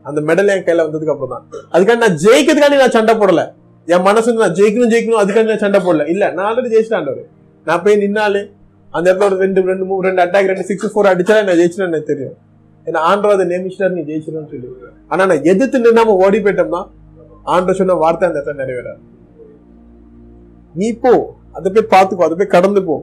[0.05, 1.45] அந்த மெடல் என் கையில வந்ததுக்கு அப்புறம் தான்
[1.75, 3.43] அதுக்காண்டி நான் ஜெயிக்கிறதுக்காண்டி நான் சண்டை போடல
[3.89, 7.27] என் மனசு நான் ஜெயிக்கணும் ஜெயிக்கணும் அதுக்காண்டி நான் சண்டை போடல இல்ல நான் ஆல்ரெடி ஜெயிச்சிட்டாண்டவர்
[7.67, 8.43] நான் போய் நின்னாலே
[8.93, 12.11] அந்த இடத்துல ஒரு ரெண்டு ரெண்டு மூணு ரெண்டு அட்டாக் ரெண்டு சிக்ஸ் ஃபோர் அடிச்சாலே நான் ஜெயிச்சுட்டேன் எனக்கு
[12.13, 12.37] தெரியும்
[12.87, 13.47] ஏன்னா ஆண்டவர் அதை
[13.95, 14.69] நீ ஜெயிச்சிடும் சொல்லி
[15.11, 16.83] ஆனா நான் எதிர்த்து நின்னாம ஓடி போயிட்டோம்னா
[17.47, 18.91] ஆண்டவர் சொன்ன வார்த்தை அந்த இடத்துல நிறைவேற
[20.75, 21.13] நீ போ
[21.57, 22.97] அதை போய் பார்த்துக்கோ அதை போய் கடந்து போ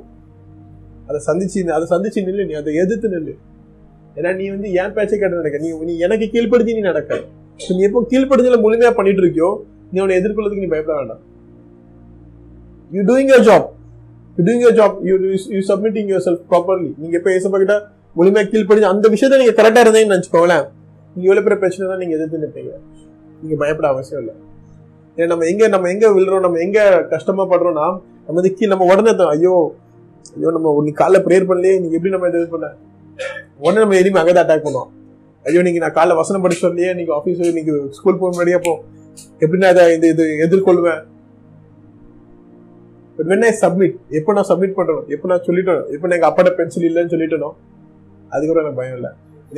[1.07, 3.33] அதை சந்திச்சு அதை சந்திச்சு நில்லு நீ அதை எதிர்த்து நில்லு
[4.17, 7.19] ஏன்னா நீ வந்து என் பேச்சை கேட்டு நடக்க நீ நீ எனக்கு கீழ்படுத்தி நீ நடக்க
[7.69, 9.49] நீ எப்போ கீழ்ப்படுத்தல முழுமையா பண்ணிட்டு இருக்கியோ
[9.91, 11.21] நீ அவனை எதிர்கொள்ளதுக்கு நீ பயப்பட வேண்டாம்
[12.91, 13.67] you doing your job
[14.37, 15.15] you doing your job you
[15.55, 17.75] you submitting yourself properly நீங்க எப்போ ஏசப்பா கிட்ட
[18.15, 20.65] முழுமையாக கீழ்படிஞ்சு அந்த விஷயத்த நீங்கள் கரெக்டாக இருந்தீங்கன்னு நினச்சிக்கோங்களேன்
[21.15, 22.73] நீங்கள் எவ்வளோ பெரிய பிரச்சனை தான் நீங்கள் எதிர்த்து நிற்பீங்க
[23.41, 24.35] நீங்கள் பயப்பட அவசியம் இல்லை
[25.17, 26.83] ஏன்னா நம்ம எங்கே நம்ம எங்கே விழுறோம் நம்ம எங்கே
[27.11, 27.87] கஷ்டமாக படுறோம்னா
[28.25, 29.53] நம்ம வந்து கீழே நம்ம உடனே தான் ஐயோ
[30.35, 32.67] ஐயோ நம்ம உன்னை காலைல ப்ரேயர் பண்ணலையே நீங்கள் எப்படி நம்ம இது பண்ண
[33.59, 34.91] உடனே நம்ம எதுவுமே அங்கே தான் அட்டாக் பண்ணுவோம்
[35.45, 38.73] ஐயோ நீங்கள் நான் காலைல வசனம் படிச்சு வரலையே நீங்கள் ஆஃபீஸ் நீங்கள் ஸ்கூல் போக முன்னாடியே போ
[39.41, 41.01] எப்படி நான் இதை இந்த இது எதிர்கொள்வேன்
[43.19, 47.13] பட் சப்மிட் எப்போ நான் சப்மிட் பண்ணுறோம் எப்போ நான் சொல்லிட்டோம் எப்போ நான் எங்க அப்பாட்ட பென்சில் இல்லைன்னு
[47.13, 47.55] சொல்லிட்டோம்
[48.33, 49.11] அதுக்கப்புறம் எனக்கு பயம் இல்லை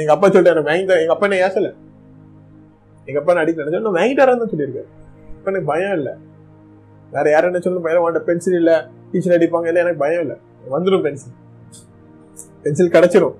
[0.00, 1.69] எங்க அப்பா சொல்லிட்டு எனக்கு வாங்கி எங்க அப்பா என்ன ஏசல
[3.07, 4.89] எங்க அப்பா அடிக்க நினைச்சா நான் வாங்கிட்டாரு சொல்லியிருக்காரு
[5.35, 6.13] இப்ப எனக்கு பயம் இல்லை
[7.11, 8.75] வேற யாரும் என்ன சொல்லணும் பயம் வாண்ட பென்சில் இல்லை
[9.11, 10.37] டீச்சர் அடிப்பாங்க இல்லை எனக்கு பயம் இல்லை
[10.69, 11.35] வந்துடும் பென்சில்
[12.63, 13.35] பென்சில் கிடைச்சிடும்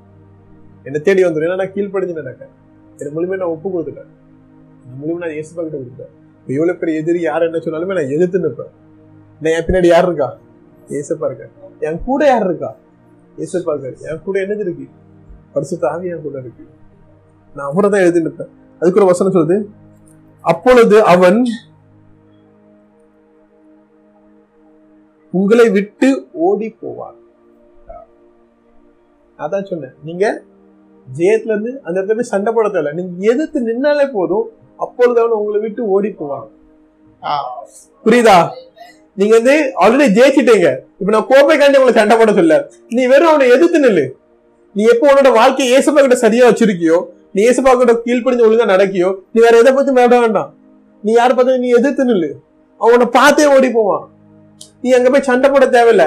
[0.86, 2.44] என்னை தேடி வந்துடும் ஏன்னா கீழ் கீழ்படிஞ்சு நடக்க
[2.94, 4.10] எனக்கு மூலியமே நான் ஒப்பு கொடுத்துட்டேன்
[4.82, 8.40] நான் மூலியமா நான் ஏசு கிட்ட கொடுத்தேன் இப்போ எவ்வளோ பெரிய எதிரி யார் என்ன சொன்னாலுமே நான் எதிர்த்து
[8.40, 8.74] நிற்பேன்
[9.42, 10.30] நான் என் பின்னாடி யார் இருக்கா
[10.92, 11.54] ஏசப்பா இருக்கேன்
[11.80, 12.72] என் கூட யார் இருக்கா
[13.38, 14.86] ஏசப்பா இருக்காரு என் கூட என்னது இருக்கு
[15.56, 16.64] பரிசு தாவியா கூட இருக்கு
[17.56, 19.58] நான் அவரை தான் எழுதி நிற்பேன் அதுக்கு ஒரு வசனம் சொல்லுது
[20.46, 21.40] அப்பொழுது அவன்
[25.34, 26.10] உங்களை விட்டு
[26.46, 27.16] ஓடி போவான்
[29.40, 30.26] அதான் சொன்னேன் நீங்க
[31.08, 34.46] ஜெயத்துல இருந்து அந்த இடத்துல போய் சண்டை போட தேவை நீங்க எதிர்த்து நின்னாலே போதும்
[34.80, 36.48] அப்பொழுது அவன் உங்களை விட்டு ஓடி போவான்
[38.06, 38.38] புரியுதா
[39.18, 41.28] நீங்க வந்து ஆல்ரெடி ஜெயிச்சிட்டீங்க இப்ப நான்
[41.60, 42.58] காண்டி உங்களை சண்டை போட சொல்ல
[42.92, 44.06] நீ வெறும் அவனை எதிர்த்து நில்லு
[44.76, 46.98] நீ எப்போ உன்னோட வாழ்க்கை ஏசப்பா கிட்ட சரியா வச்சிருக்கியோ
[47.36, 50.50] நீ ஏசப்பா கிட்ட கீழ்படிஞ்ச ஒழுங்கா நடக்கியோ நீ வேற எதை பத்தி மேட வேண்டாம்
[51.04, 52.30] நீ யார பார்த்து நீ எதிர்த்து நில்லு
[52.82, 54.06] அவனை பார்த்தே ஓடி போவான்
[54.84, 56.06] நீ அங்க போய் சண்டை போட தேவையில்ல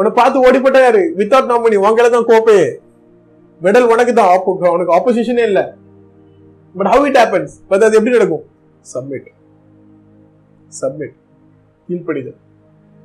[0.00, 2.66] உன்னை பார்த்து ஓடி போட்டா யாரு வித்தவுட் நாமினி உங்களை தான் கோப்பையே
[3.60, 4.30] மெடல் உனக்கு தான்
[4.74, 5.60] உனக்கு ஆப்போசிஷனே இல்ல
[6.74, 8.44] but how it happens but அது எப்படி நடக்கும்
[8.84, 9.30] சப்மிட்
[10.80, 11.16] சப்மிட்
[11.88, 12.38] கீழ்படிதல்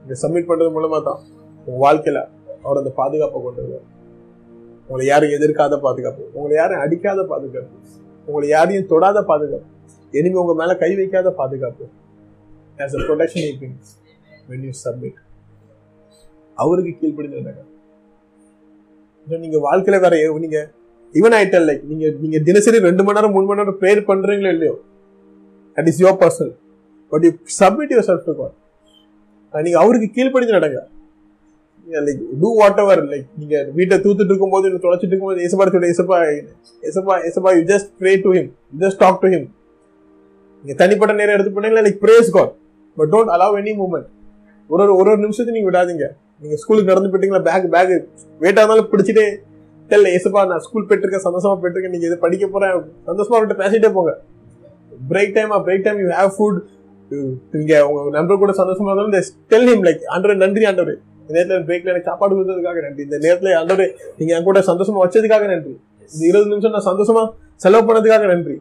[0.03, 1.21] இதை சப்மிட் பண்றது மூலமா தான்
[1.67, 2.19] உன் வாழ்க்கையில
[2.63, 3.87] அவர் அந்த பாதுகாப்பை கொண்டு வருவார்
[4.91, 7.75] உங்களை யாரும் எதிர்க்காத பாதுகாப்பு உங்களை யாரும் அடிக்காத பாதுகாப்பு
[8.27, 9.69] உங்களை யாரையும் தொடாத பாதுகாப்பு
[10.13, 11.85] எனிமே உங்க மேல கை வைக்காத பாதுகாப்பு
[12.77, 13.17] as a
[14.49, 15.19] when you submit
[16.57, 17.61] அவருக்கு கீழ்படிந்துட்டாங்க
[19.27, 20.15] நீங்க வாழ்க்கையில வேற
[20.39, 20.59] நீங்க
[21.15, 24.75] ஈவன் ஐட்டல் லைக் நீங்க நீங்க தினசரி ரெண்டு மணி நேரம் மூணு மணி நேரம் ப்ரேயர் பண்றீங்களோ இல்லையோ
[25.77, 26.53] that is your personal
[27.11, 27.31] but you
[27.59, 30.81] submit yourself to God நீங்க அவருக்கு கீழ்படிந்து நடங்க
[31.87, 36.17] like do whatever like நீங்க வீட்டை தூத்துட்டு இருக்கும்போது இல்லை தொலைச்சிட்டு இருக்கும்போது ஏசப்பா சொல்ல ஏசப்பா
[36.83, 38.49] ஏசப்பா ஏசப்பா you just pray to him
[38.81, 39.47] just talk to him
[40.63, 42.51] நீங்க தனிப்பட்ட நேரம் எடுத்து பண்ணீங்களா like praise God
[42.97, 44.09] but don't allow any moment
[44.69, 46.05] ஒரு ஒரு ஒரு ஒரு நிமிஷத்தையும் நீங்க விடாதீங்க
[46.41, 47.93] நீங்க ஸ்கூலுக்கு நடந்து போயிட்டீங்களா பேக் பேக்
[48.41, 49.25] வெயிட்டாக இருந்தாலும் பிடிச்சிட்டே
[49.89, 52.75] தெரியல ஏசப்பா நான் ஸ்கூல் போயிட்டுருக்கேன் சந்தோஷமா போயிட்டுருக்கேன் நீங்க இதை படிக்க போறேன்
[53.09, 54.13] சந்தோஷமா விட்டு பேசிட்டே போங்க
[55.09, 56.59] பிரேக் டைமா break time you have food
[57.53, 59.15] நீங்க உங்க நண்பர் கூட சந்தோஷமா இருந்தாலும்
[59.51, 60.93] டெல் ஹிம் லைக் ஆண்டவர் நன்றி ஆண்டவர்
[61.31, 63.87] நேரத்தில் பிரேக்ல எனக்கு சாப்பாடு கொடுத்ததுக்காக நன்றி இந்த நேரத்தில் ஆண்டவரே
[64.17, 65.73] நீங்கள் என் கூட சந்தோஷமா வச்சதுக்காக நன்றி
[66.11, 67.23] இந்த இருபது நிமிஷம் நான் சந்தோஷமா
[67.61, 68.55] செலவு பண்ணதுக்காக நன்றி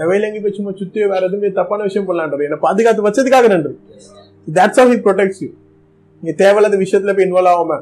[0.00, 3.74] என் வேலை எங்கே போய் சும்மா சுற்றியோ வேற எதுவுமே தப்பான விஷயம் பண்ணலான்றவர் என்னை பாதுகாத்து வச்சதுக்காக நன்றி
[4.48, 5.50] that's of it protects you
[6.22, 7.78] நீங்கள் தேவையில்லாத விஷயத்தில் போய் இன்வால்வ் ஆகாம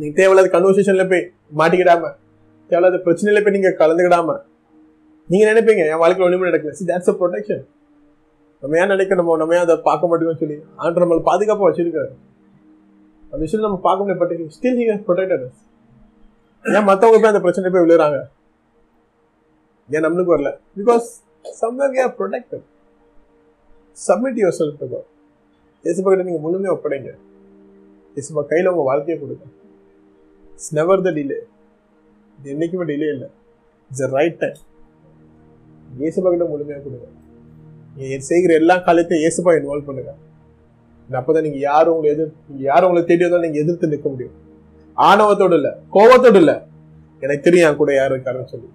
[0.00, 1.24] நீங்கள் தேவையில்லாத கன்வர்சேஷனில் போய்
[1.58, 2.12] மாட்டிக்கிடாம
[2.70, 4.36] தேவையில்லாத பிரச்சனையில போய் நீங்கள் கலந்துக்கிடாம
[5.30, 7.62] நீங்க நினைப்பீங்க என் வாழ்க்கையில் ஒன்றுமே நடக்கல சி தட்ஸ் அ ப்ரொடெக்ஷன்
[8.62, 12.10] நம்ம ஏன் நினைக்கணுமோ நம்ம ஏன் அதை பார்க்க மாட்டோம்னு சொல்லி ஆண்டு நம்மளை பாதுகாப்பாக வச்சிருக்காரு
[13.32, 15.44] அந்த விஷயம் நம்ம பார்க்க முடியாது பட் ஸ்டில் ஹி ப்ரொடெக்டட்
[16.64, 18.18] ஏன் மற்றவங்க போய் அந்த பிரச்சனை போய் விழுறாங்க
[19.88, 21.06] ஏன் நம்மளுக்கு வரல because
[21.60, 22.64] somewhere we are protected
[23.96, 25.08] submit yourself to God
[25.84, 27.10] இயேசுப்பா கிட்ட நீங்கள் முழுமையாக ஒப்படைங்க
[28.16, 29.46] இயேசுப்பா கையில் உங்கள் வாழ்க்கையை கொடுங்க
[30.52, 31.38] இட்ஸ் நெவர் த டிலே
[32.38, 33.28] இது என்றைக்குமே டிலே இல்லை
[33.90, 34.58] இட்ஸ் அ ரைட் டைம்
[36.00, 37.06] இயேசுப்பா கிட்ட முழுமையாக கொடுங்க
[37.96, 40.12] நீ செய்கிற எல்லா காலத்தையும் இயேசுபா இன்வால்வ் பண்ணுங்க
[41.10, 44.34] அப்போ தான் நீங்கள் யாரும் உங்களை எதிர் நீங்க யாரும் உங்களை தேடி வந்தாலும் நீங்கள் எதிர்த்து நிற்க முடியும்
[44.96, 46.56] ஆணவத்தோடு இல்லை கோவத்தோடு இல்லை
[47.22, 48.68] எனக்கு தெரியும் என் கூட யார் இருக்காருன்னு சொல்லி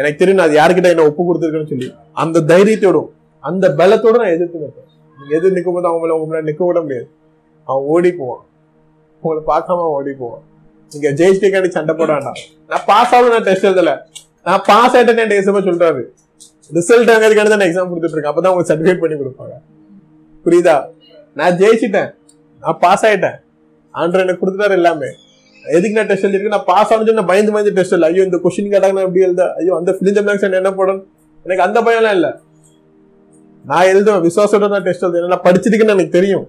[0.00, 1.88] எனக்கு தெரியும் நான் அது யாருக்கிட்ட என்ன ஒப்பு கொடுத்துருக்கேன்னு சொல்லி
[2.16, 3.08] அந்த தைரியத்தோடும்
[3.44, 4.90] அந்த பலத்தோடு நான் எதிர்த்து நிற்பேன்
[5.18, 7.08] நீங்கள் எதிர் நிற்கும் போது அவங்கள உங்களை நிற்க விட முடியாது
[7.68, 8.44] அவன் ஓடி போவான்
[9.22, 10.44] உங்களை பார்க்காம ஓடி போவான்
[10.92, 12.40] நீங்க ஜெயிச்சிட்டேக்காண்டி சண்டை போட வேண்டாம்
[12.70, 13.94] நான் பாஸ் ஆகும் நான் டெஸ்ட் எழுதல
[14.46, 16.04] நான் பாஸ் ஆயிட்டேன் என் சொல்றாரு
[16.70, 19.56] ரிசல்ட் வாங்கிறதுக்காண்டி தான் எக்ஸாம் கொடுத்துட்டு இருக்கேன் அப்பதான் உங்களுக்கு சர்டிஃபிகேட் பண்ணி கொடுப்பாங்க
[20.46, 20.76] புரியுதா
[21.36, 22.10] நான் ஜெயிச்சிட்டேன்
[22.62, 23.36] நான் பாஸ் ஆயிட்டேன்
[23.94, 25.10] ஆண்டர் எனக்கு கொடுத்துட்டாரு எல்லாமே
[25.64, 28.72] எதுக்கு நான் டெஸ்ட் எழுதிருக்கேன் நான் பாஸ் ஆனது நான் பயந்து பயந்து டெஸ்ட் இல்லை ஐயோ இந்த கொஸ்டின்
[28.72, 31.04] கேட்டாங்க நான் எப்படி எழுத ஐயோ அந்த ஃபிலிம் ஜம்லாக்ஸ் என்ன போடணும்
[31.46, 32.30] எனக்கு அந்த பயம்லாம் இல்லை
[33.64, 36.46] நான் எழுதுவேன் விசுவாசோட நான் டெஸ்ட் எழுதுவேன் நான் படிச்சிருக்கேன்னு எனக்கு தெரியும்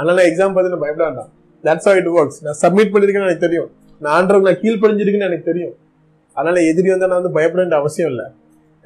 [0.00, 1.30] ஆனால் நான் எக்ஸாம் பார்த்து நான் பயப்பட வேண்டாம்
[1.64, 3.68] தட்ஸ் ஆ இட் ஒர்க்ஸ் நான் சப்மிட் பண்ணியிருக்கேன்னு எனக்கு தெரியும்
[4.00, 5.74] நான் ஆண்டவங்க நான் கீழ் படிஞ்சிருக்குன்னு எனக்கு தெரியும்
[6.36, 8.26] அதனால எதிரி வந்தால் நான் வந்து பயப்பட வேண்டிய அவசியம் இல்லை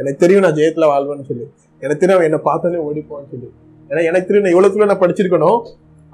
[0.01, 1.47] எனக்கு தெரியும் நான் ஜெயத்தில் வாழ்வேன்னு சொல்லி
[1.82, 3.49] எனக்கு தெரியும் என்னை பார்த்தோன்னே ஓடிப்போன்னு சொல்லி
[3.93, 5.59] ஏன்னா எனக்கு தெரியும் நான் தூரம் நான் படிச்சிருக்கணும்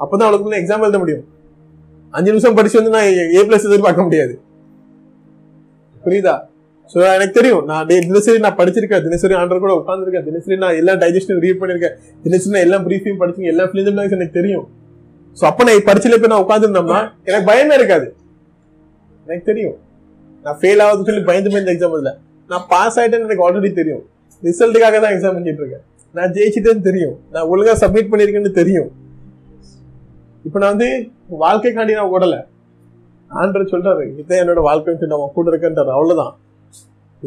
[0.00, 1.24] அப்போ தான் எக்ஸாம் எழுத முடியும்
[2.14, 3.08] அஞ்சு நிமிஷம் படிச்சு வந்து நான்
[3.36, 4.34] ஏ பிளஸ் எதிர்பார்க்க முடியாது
[6.04, 6.34] புரியுதா
[6.90, 11.42] ஸோ எனக்கு தெரியும் நான் தினசரி நான் படிச்சிருக்கேன் தினசரி ஆண்டர் கூட உட்காந்துருக்கேன் தினசரி நான் எல்லா டைஜஷனும்
[11.44, 14.66] ரீட் பண்ணிருக்கேன் தினசரி நான் எல்லா ப்ரீஃபையும் படிச்சிருக்கேன் எல்லா ஃபிலிம் எனக்கு தெரியும்
[15.36, 17.00] ஸோ அப்போ நான் படிச்சுல போய் நான் உட்காந்துருந்தோம்னா
[17.24, 18.06] எனக்கு பயமே இருக்காது
[19.26, 19.76] எனக்கு தெரியும்
[20.44, 22.14] நான் ஃபெயில் ஆகுதுன்னு சொல்லி பயந்து பயந்து எக்ஸாம் இல்லை
[22.50, 24.04] நான் பாஸ் ஆகிட்டேன்னு எனக்கு ஆல்ரெடி தெரியும்
[24.42, 25.84] ரிசல்ட்டுக்காக தான் எக்ஸாம் பண்ணிட்டு இருக்கேன்
[26.14, 28.90] நான் ஜெயிச்சிட்டேன்னு தெரியும் நான் ஒழுங்கா சப்மிட் பண்ணிருக்கேன்னு தெரியும்
[30.44, 30.88] இப்போ நான் வந்து
[31.40, 32.36] வாழ்க்கைக்காண்டி நான் ஓடல
[33.30, 36.34] ஆண்டர் சொல்றாரு இதுதான் என்னோட வாழ்க்கைன்னு சொல்லி அவன் கூட இருக்கன்றாரு அவ்வளவுதான்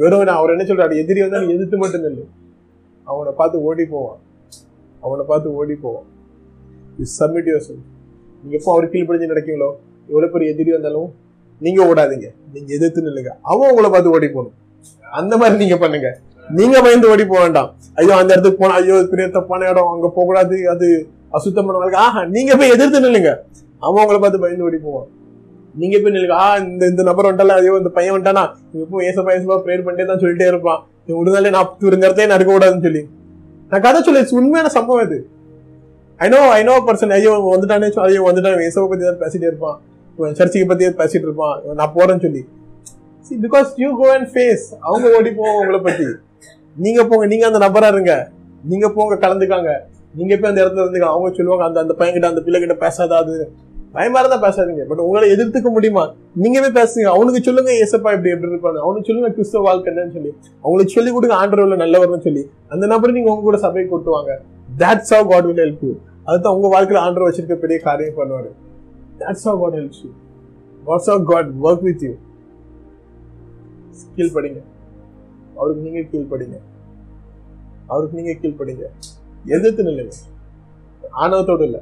[0.00, 2.26] வெறும் நான் அவர் என்ன சொல்றாரு எதிரி வந்தாலும் எதிர்த்து மட்டும் இல்லை
[3.08, 4.20] அவனை பார்த்து ஓடி போவான்
[5.04, 6.08] அவனை பார்த்து ஓடி போவான்
[7.00, 7.84] இஸ் சப்மிட் யுவர் செல்
[8.44, 9.70] நீங்கள் எப்போ அவர் கீழ்ப்படிஞ்சு நடக்கீங்களோ
[10.10, 11.10] எவ்வளோ பெரிய எதிரி வந்தாலும்
[11.62, 14.58] நீங்கள் ஓடாதீங்க நீங்கள் எதிர்த்து நில்லுங்க அவன் உங்களை பார்த்து ஓடி போகணும்
[15.12, 16.18] அந்த மாதிரி நீங்கள் பண்ணுங்கள்
[16.54, 20.26] நீங்க பயந்து ஓடி போக வேண்டாம் ஐயோ அந்த இடத்துக்கு போனா ஐயோ பெரிய தப்பான இடம் அங்க போக
[20.26, 20.88] கூடாது அது
[21.32, 23.32] அசுத்தம் பண்ணுவாங்க ஆஹா நீங்க போய் எதிர்த்து நில்லுங்க
[23.82, 25.10] அவன் உங்களை பார்த்து பயந்து ஓடி போவான்
[25.76, 28.46] நீங்க போய் நில்லுங்க ஆ இந்த இந்த நபர் வந்துட்டால ஐயோ இந்த பையன் வந்துட்டானா
[28.78, 30.80] இப்போ ஏச பயசமா ப்ரேயர் பண்ணிட்டே தான் சொல்லிட்டே இருப்பான்
[31.06, 33.04] இவன் விடுதலை நான் இருந்தே நடக்க கூடாதுன்னு சொல்லி
[33.72, 35.20] நான் கதை சொல்லி உண்மையான சம்பவம் இது
[36.20, 39.78] ஐநோ ஐநோ பர்சன் ஐயோ வந்துட்டானே ஐயோ வந்துட்டான் ஏசவை பத்தி தான் பேசிட்டே இருப்பான்
[40.34, 42.44] சர்ச்சைக்கு பத்தி பேசிட்டு இருப்பான் நான் போறேன்னு சொல்லி
[43.32, 46.08] because you go and face அவங்க ஓடி போவோம் உங்களை பத்தி
[46.76, 48.14] நீங்க போங்க நீங்க அந்த நபரா இருங்க
[48.64, 49.72] நீங்க போங்க கலந்துக்காங்க
[50.16, 53.36] நீங்க போய் அந்த இடத்துல இருந்துக்க அவங்க சொல்லுவாங்க அந்த அந்த பையன்கிட்ட அந்த பிள்ளை கிட்ட பேசாதா அது
[53.96, 56.04] பயமா பேசாதீங்க பட் உங்களை எதிர்த்துக்க முடியுமா
[56.36, 60.32] நீங்கவே பேசுங்க அவனுக்கு சொல்லுங்க இயேசப்பா இப்படி எப்படி இருப்பாங்க அவனுக்கு சொல்லுங்க கிறிஸ்தவ வாழ்க்கை என்னன்னு சொல்லி
[60.64, 62.44] அவங்களுக்கு சொல்லி கொடுங்க நல்ல நல்லவர்னு சொல்லி
[62.70, 64.34] அந்த நபர் நீங்க உங்க கூட சபையை கொட்டுவாங்க
[64.78, 65.94] that's how God will help you
[66.28, 68.52] அதுதான் உங்க வாழ்க்கையில் ஆண்டர் வச்சிருக்க பெரிய காரியம் பண்ணுவாரு
[69.22, 70.12] that's how God help you
[70.84, 72.14] what's of God work with you
[74.02, 74.62] skill படிங்க
[75.56, 76.58] அவருக்கு நீங்க கீழ்படிங்க
[77.90, 78.84] அவருக்கு நீங்க படிங்க
[79.48, 80.14] எதிர்த்து நில்லுங்க
[81.22, 81.78] ஆணவத்தோடு இல்ல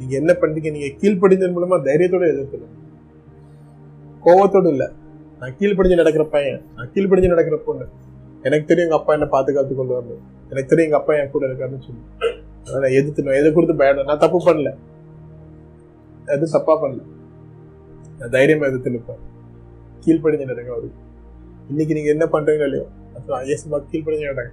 [0.00, 2.68] நீங்க என்ன பண்றீங்க நீங்க கீழ்ப்படிஞ்சது மூலமா தைரியத்தோட எதிர்த்து
[4.22, 4.84] கோவத்தோடு இல்ல
[5.40, 7.84] நான் கீழ்படிஞ்சு நடக்கிற பையன் நான் கீழ்படிஞ்சு நடக்கிற பொண்ணு
[8.44, 11.86] எனக்கு தெரியும் எங்க அப்பா என்ன பாதுகாத்து கொண்டு வரணும் எனக்கு தெரியும் எங்க அப்பா என் கூட இருக்காருன்னு
[11.86, 12.02] சொல்லி
[12.60, 14.70] அதனால நான் எதிர்த்துணும் எதை கொடுத்து பயணம் நான் தப்பு பண்ணல
[16.28, 17.02] எதுவும் தப்பா பண்ணல
[18.18, 19.22] நான் தைரியமா எதிர்த்து நிற்பேன்
[20.04, 21.08] கீழ்ப்படிஞ்சு நடக்க அவருக்கு
[21.70, 22.86] இன்னைக்கு நீங்க என்ன பண்றீங்க இல்லையோ
[23.46, 24.50] இயேசு கீழ் கீழ்படிஞ்சு நடங்க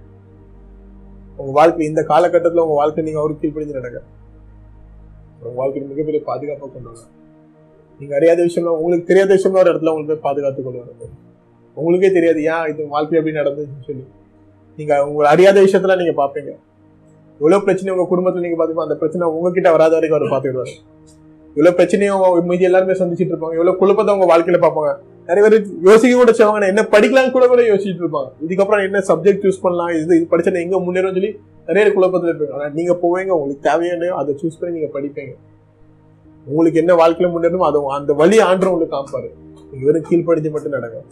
[1.38, 3.98] உங்க வாழ்க்கை இந்த காலகட்டத்தில் உங்க வாழ்க்கை நீங்க அவருக்கு கீழ்படிஞ்சு நடங்க
[5.38, 7.14] உங்க வாழ்க்கைக்கு மிகப்பெரிய பாதுகாப்பாக கொண்டு வரலாம்
[8.00, 11.16] நீங்க அறியாத விஷயம்லாம் உங்களுக்கு தெரியாத விஷயம் ஒரு இடத்துல உங்களுக்கு போய் பாதுகாத்து கொண்டு வரணும்
[11.76, 14.04] உங்களுக்கே தெரியாது ஏன் இது வாழ்க்கை எப்படி நடந்துச்சுன்னு சொல்லி
[14.78, 16.52] நீங்க உங்களை அறியாத விஷயத்துல நீங்க பார்ப்பீங்க
[17.40, 20.74] எவ்வளோ பிரச்சனை உங்கள் குடும்பத்துல நீங்கள் பார்த்துப்போ அந்த பிரச்சனை உங்ககிட்ட வராத வரைக்கும் அவர் பாத்துக்கிடுவாரு
[21.56, 24.90] எவ்வளோ பிரச்சனையும் அவங்க மீதி எல்லாருமே சந்திச்சுட்டு இருப்பாங்க எவ்வளோ குழப்பத்தை உங்க வாழ்க்கையில பார்ப்பாங்க
[25.28, 25.56] நிறைய பேர்
[25.82, 30.16] யோசிக்க கூட செய்வாங்க என்ன படிக்கலாம் கூட கூட யோசிச்சுட்டு இருப்பாங்க இதுக்கப்புறம் என்ன சப்ஜெக்ட் சூஸ் பண்ணலாம் இது
[30.16, 31.30] இது படிச்சா எங்க முன்னேறும் சொல்லி
[31.68, 35.34] நிறைய குழப்பத்தில் இருப்பாங்க ஆனால் நீங்க போவீங்க உங்களுக்கு தேவையான அதை சூஸ் பண்ணி நீங்க படிப்பீங்க
[36.46, 39.28] உங்களுக்கு என்ன வாழ்க்கையில முன்னேறணும் அது அந்த வழி ஆண்டு உங்களுக்கு காப்பாரு
[39.70, 41.08] நீங்க வெறும் மட்டும் நடக்கும்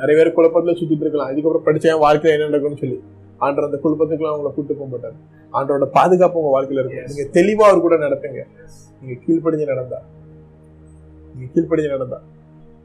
[0.00, 2.98] நிறைய பேர் குழப்பத்துல சுத்திட்டு இருக்கலாம் இதுக்கப்புறம் படிச்சா வாழ்க்கையில என்ன நடக்கும்னு சொல்லி
[3.40, 5.16] ஆண்டர் அந்த குழப்பத்துக்குலாம் அவங்களை கூட்டு போக மாட்டார்
[5.52, 8.40] ஆண்டரோட பாதுகாப்பு உங்க வாழ்க்கையில இருக்கும் நீங்க தெளிவா அவர் கூட நடப்பீங்க
[9.02, 10.00] நீங்க கீழ்படிஞ்சு நடந்தா
[11.32, 12.18] நீங்க கீழ்படிஞ்சு நடந்தா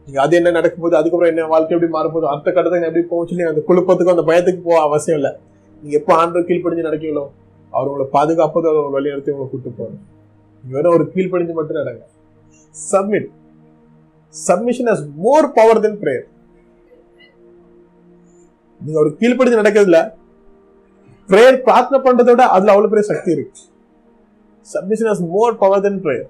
[0.07, 4.15] நீங்க அது என்ன நடக்கும்போது அதுக்கப்புறம் என்ன வாழ்க்கை எப்படி போது அடுத்த கட்டத்துக்கு எப்படி போச்சுன்னு அந்த குழப்பத்துக்கும்
[4.15, 5.29] அந்த பயத்துக்கு போக அவசியம் இல்ல
[5.83, 7.23] நீங்க எப்போ ஆண்டு கீழ்படிஞ்சு நடக்கீங்களோ
[7.73, 10.03] அவர் உங்களை பாதுகாப்பது அவர் வழிநடத்தி உங்களை கூட்டு போகணும்
[10.63, 12.03] நீங்க வேற ஒரு கீழ்படிஞ்சு மட்டும் நடங்க
[12.75, 13.29] submit
[14.33, 16.27] submission has more power then prayer
[18.81, 19.99] நீங்க ஒரு நடக்கிறது நடக்கிறதுல
[21.29, 23.61] பிரேயர் பிரார்த்தனை பண்றதை விட அதுல அவ்வளவு பெரிய சக்தி இருக்கு
[24.67, 26.29] submission has more power then prayer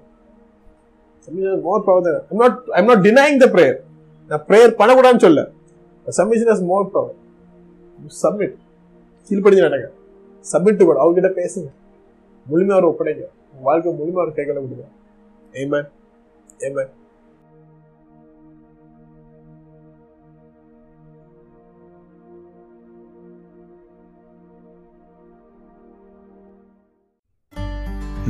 [1.62, 2.90] more I'm
[3.52, 3.78] prayer
[4.30, 5.42] நான் ப்ரேயர் பண்ணக்கூடாதுன்னு சொல்ல
[6.62, 7.16] மோர் பவர்
[8.16, 8.56] சப்மிட்
[9.30, 9.88] கீழ்படிஞ்சு நடங்க
[10.44, 11.70] சப்மிட் டு அவர்கிட்ட பேசுங்க
[12.46, 13.24] முழுமையாக அவர் ஒப்படைங்க
[13.60, 14.86] வாழ்க்கை முழுமையாக அவர் கைகளை கொடுங்க
[15.54, 15.90] ஏமன்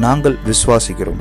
[0.00, 1.20] நாங்கள் விசுவாசிக்கிறோம்